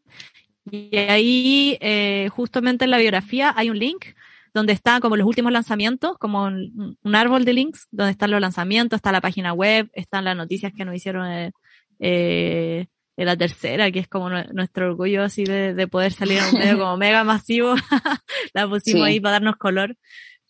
[0.70, 4.04] Y ahí, eh, justamente en la biografía, hay un link
[4.52, 8.40] donde están como los últimos lanzamientos, como un, un, árbol de links, donde están los
[8.40, 11.52] lanzamientos, está la página web, están las noticias que nos hicieron
[12.00, 12.86] eh,
[13.20, 16.78] de la tercera, que es como nuestro orgullo así de, poder salir a un medio
[16.78, 17.74] como mega masivo,
[18.54, 19.94] la pusimos ahí para darnos color.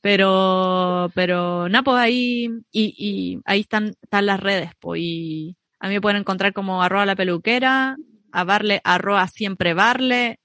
[0.01, 5.89] Pero, pero, nada, pues ahí, y, y ahí están, están las redes, pues, y a
[5.89, 7.97] mí me pueden encontrar como arroba la peluquera,
[8.31, 10.39] a Barle, arroba siempre Barle,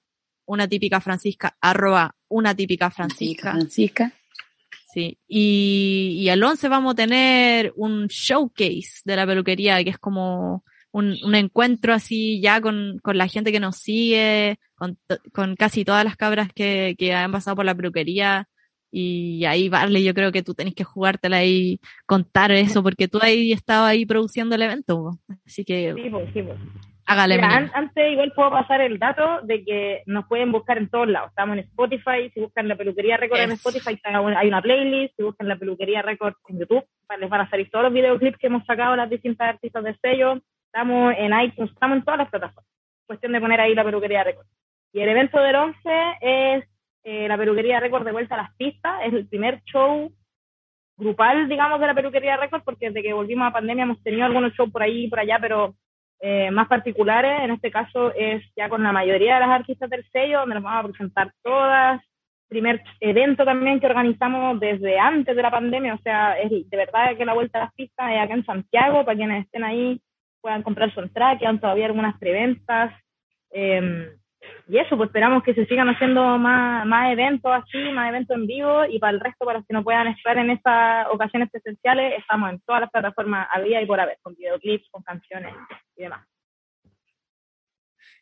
[0.46, 3.52] una típica Francisca, arroba una típica Francisca.
[3.52, 4.12] Francisca.
[4.92, 10.00] Sí, y, y al 11 vamos a tener un showcase de la peluquería, que es
[10.00, 10.64] como
[10.96, 14.98] un, un encuentro así ya con, con, la gente que nos sigue, con,
[15.34, 18.48] con casi todas las cabras que, que, han pasado por la peluquería.
[18.92, 23.20] Y ahí, vale, yo creo que tú tenés que jugártela y contar eso, porque tú
[23.22, 25.20] ahí estabas ahí produciendo el evento.
[25.46, 25.94] Así que.
[25.98, 26.58] Sí, pues, sí, pues.
[27.08, 27.36] Hágale.
[27.42, 31.30] antes, igual puedo pasar el dato de que nos pueden buscar en todos lados.
[31.30, 32.32] Estamos en Spotify.
[32.34, 35.14] Si buscan la peluquería Record en Spotify, hay una playlist.
[35.18, 36.86] Si buscan la peluquería Record en YouTube,
[37.20, 40.42] les van a salir todos los videoclips que hemos sacado las distintas artistas de sello
[40.76, 42.70] estamos en iTunes, estamos en todas las plataformas.
[43.08, 44.46] Cuestión de poner ahí la peluquería Record.
[44.92, 45.80] Y el evento del 11
[46.20, 46.66] es
[47.06, 50.12] eh, la peluquería Record de vuelta a las pistas, es el primer show
[50.98, 54.52] grupal, digamos, de la peluquería Record, porque desde que volvimos a pandemia hemos tenido algunos
[54.54, 55.76] shows por ahí y por allá, pero
[56.20, 57.40] eh, más particulares.
[57.42, 60.64] En este caso es ya con la mayoría de las artistas del sello, donde nos
[60.64, 62.02] vamos a presentar todas.
[62.50, 67.16] Primer evento también que organizamos desde antes de la pandemia, o sea, es de verdad
[67.18, 70.02] que la vuelta a las pistas es acá en Santiago, para quienes estén ahí
[70.46, 72.94] puedan comprar su entrada, quedan todavía algunas preventas.
[73.50, 74.12] Eh,
[74.68, 78.46] y eso, pues esperamos que se sigan haciendo más, más eventos así, más eventos en
[78.46, 82.20] vivo, y para el resto, para los que no puedan estar en estas ocasiones presenciales,
[82.20, 85.52] estamos en todas las plataformas a día y por haber, con videoclips, con canciones
[85.98, 86.28] y demás.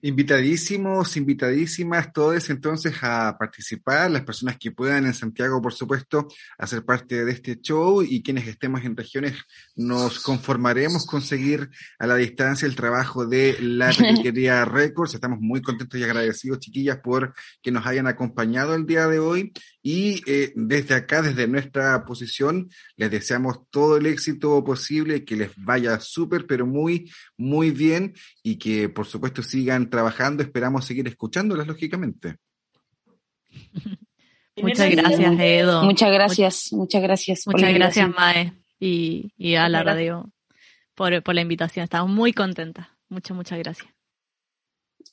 [0.05, 6.27] Invitadísimos, invitadísimas todos entonces a participar, las personas que puedan en Santiago, por supuesto,
[6.57, 9.37] a ser parte de este show y quienes estemos en regiones
[9.77, 15.13] nos conformaremos con seguir a la distancia el trabajo de la Peluquería Records.
[15.13, 19.53] Estamos muy contentos y agradecidos, chiquillas, por que nos hayan acompañado el día de hoy
[19.85, 25.51] y eh, desde acá, desde nuestra posición, les deseamos todo el éxito posible, que les
[25.57, 31.67] vaya súper, pero muy, muy bien y que por supuesto sigan trabajando, esperamos seguir escuchándolas,
[31.67, 32.37] lógicamente.
[34.55, 35.83] Muchas gracias, Edo.
[35.83, 37.45] Muchas gracias, muchas gracias.
[37.45, 40.31] Muchas gracias, Mae, y, y a la radio
[40.95, 41.83] por, por la invitación.
[41.83, 42.87] Estamos muy contentas.
[43.09, 44.02] Muchas, muchas gracias.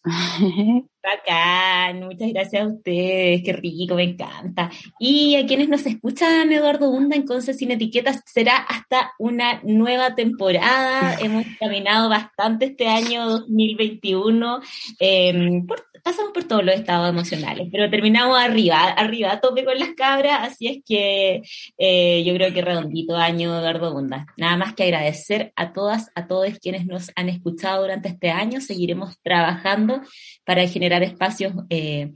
[1.02, 4.70] Bacán, muchas gracias a ustedes, qué rico, me encanta.
[4.98, 10.14] Y a quienes nos escuchan, Eduardo Bunda en Conce Sin Etiquetas, será hasta una nueva
[10.14, 11.14] temporada.
[11.20, 14.60] Hemos caminado bastante este año 2021
[14.98, 19.78] eh, por pasamos por todos los estados emocionales, pero terminamos arriba, arriba, a tope con
[19.78, 21.42] las cabras, así es que
[21.78, 24.26] eh, yo creo que redondito año, Eduardo Bunda.
[24.36, 28.60] Nada más que agradecer a todas, a todos quienes nos han escuchado durante este año,
[28.60, 30.00] seguiremos trabajando
[30.44, 32.12] para generar espacios eh,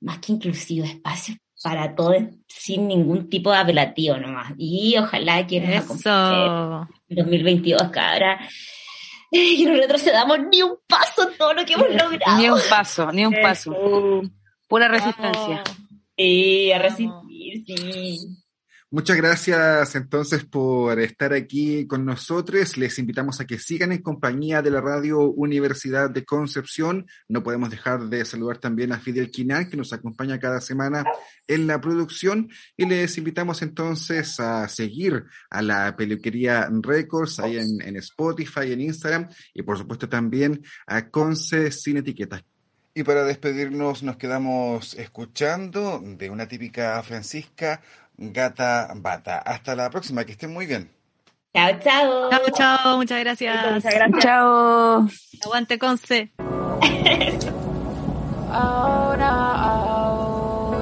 [0.00, 2.16] más que inclusivos, espacios para todos
[2.48, 4.52] sin ningún tipo de apelativo nomás.
[4.58, 8.40] Y ojalá quienes nos acompañen en 2022, cabra
[9.56, 12.38] que no retrocedamos ni un paso todo lo que hemos logrado.
[12.38, 13.72] Ni un paso, ni un paso.
[14.68, 15.64] Pura resistencia.
[16.16, 18.41] Sí, a resistir, sí.
[18.94, 22.76] Muchas gracias entonces por estar aquí con nosotros.
[22.76, 27.06] Les invitamos a que sigan en compañía de la Radio Universidad de Concepción.
[27.26, 31.06] No podemos dejar de saludar también a Fidel Quinal, que nos acompaña cada semana
[31.48, 32.50] en la producción.
[32.76, 38.82] Y les invitamos entonces a seguir a la Peluquería Records ahí en, en Spotify, en
[38.82, 42.44] Instagram y por supuesto también a Conce Sin Etiquetas.
[42.94, 47.80] Y para despedirnos nos quedamos escuchando de una típica Francisca
[48.16, 49.38] Gata Bata.
[49.38, 50.90] Hasta la próxima, que estén muy bien.
[51.54, 52.30] Chao, chao.
[52.30, 53.72] Chao, chao, muchas gracias.
[53.72, 54.22] Muchas gracias.
[54.22, 55.08] Chao.
[55.44, 56.32] Aguante Conce.
[58.50, 60.76] Ahora, oh,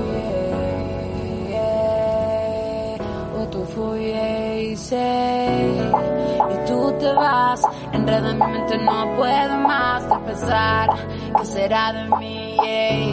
[6.51, 7.62] y tú te vas.
[7.93, 10.89] Enreda mi mente, no puedo más de pensar
[11.37, 12.41] qué será de mí.
[12.62, 13.10] yeah.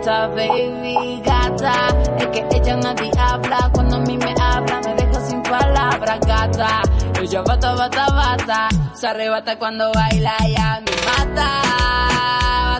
[0.00, 3.70] Está baby gata, es que ella nadie habla.
[3.74, 6.80] Cuando a mí me habla, me deja sin palabras, gata.
[7.20, 8.68] Ella bata, bata, bata.
[8.94, 11.62] Se arrebata cuando baila, ella me mata.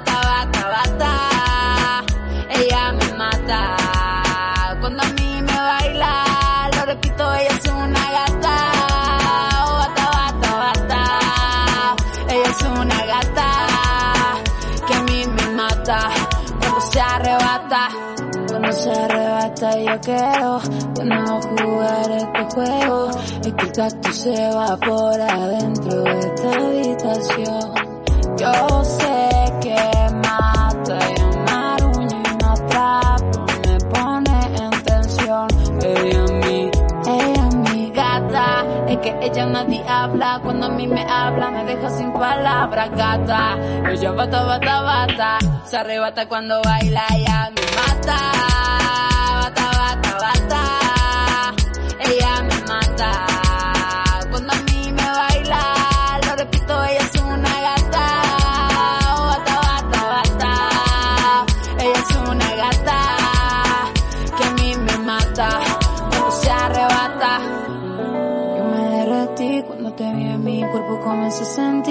[0.01, 2.05] Bata, bata, bata.
[2.59, 4.00] Ella me mata.
[18.81, 20.59] Se arrebata, yo quiero
[20.95, 23.11] de nuevo jugar este juego.
[23.45, 27.75] Es que el tacto se va por adentro de esta habitación.
[28.39, 29.29] Yo sé
[29.61, 29.77] que
[30.27, 35.49] mata y amaruño y me atrapo, me pone en tensión.
[35.83, 36.71] Ella a mí,
[37.07, 41.65] ella es mi gata, es que ella nadie habla, cuando a mí me habla me
[41.65, 43.59] deja sin palabras, gata.
[43.91, 48.50] Ella bata, bata, bata, se arrebata cuando baila, ella me mata.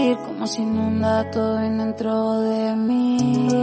[0.09, 3.57] Sentir como si inunda todo dentro de mí.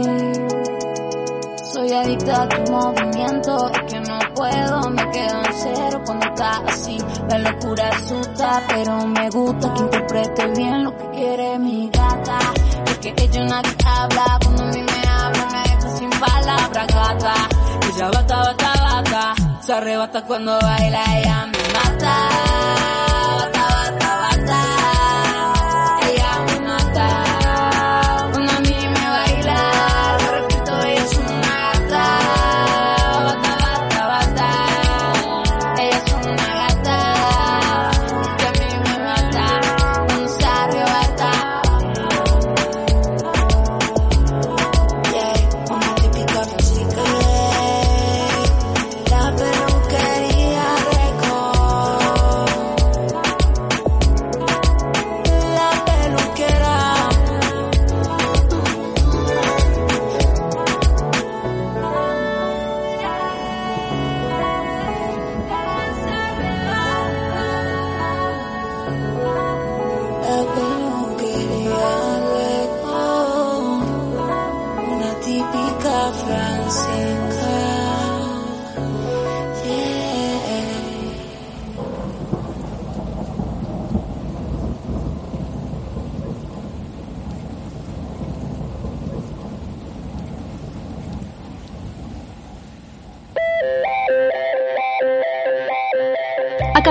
[1.73, 6.61] Soy adicta a tu movimiento, es que no puedo, me quedo en cero cuando estás
[6.67, 6.97] así.
[7.29, 12.39] La locura asusta, pero me gusta que interprete bien lo que quiere mi gata.
[12.85, 17.33] Es que ella nadie habla, cuando a mí me habla me deja sin palabras, gata.
[17.93, 22.36] Ella bata, bata, bata, se arrebata cuando baila, ella me mata.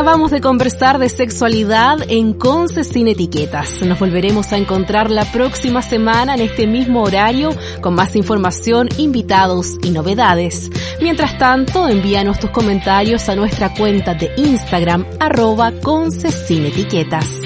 [0.06, 3.82] Acabamos de conversar de sexualidad en Conce sin etiquetas.
[3.82, 7.50] Nos volveremos a encontrar la próxima semana en este mismo horario
[7.80, 10.70] con más información, invitados y novedades.
[11.02, 17.40] Mientras tanto, envíanos tus comentarios a nuestra cuenta de Instagram arroba Conce sin etiquetas.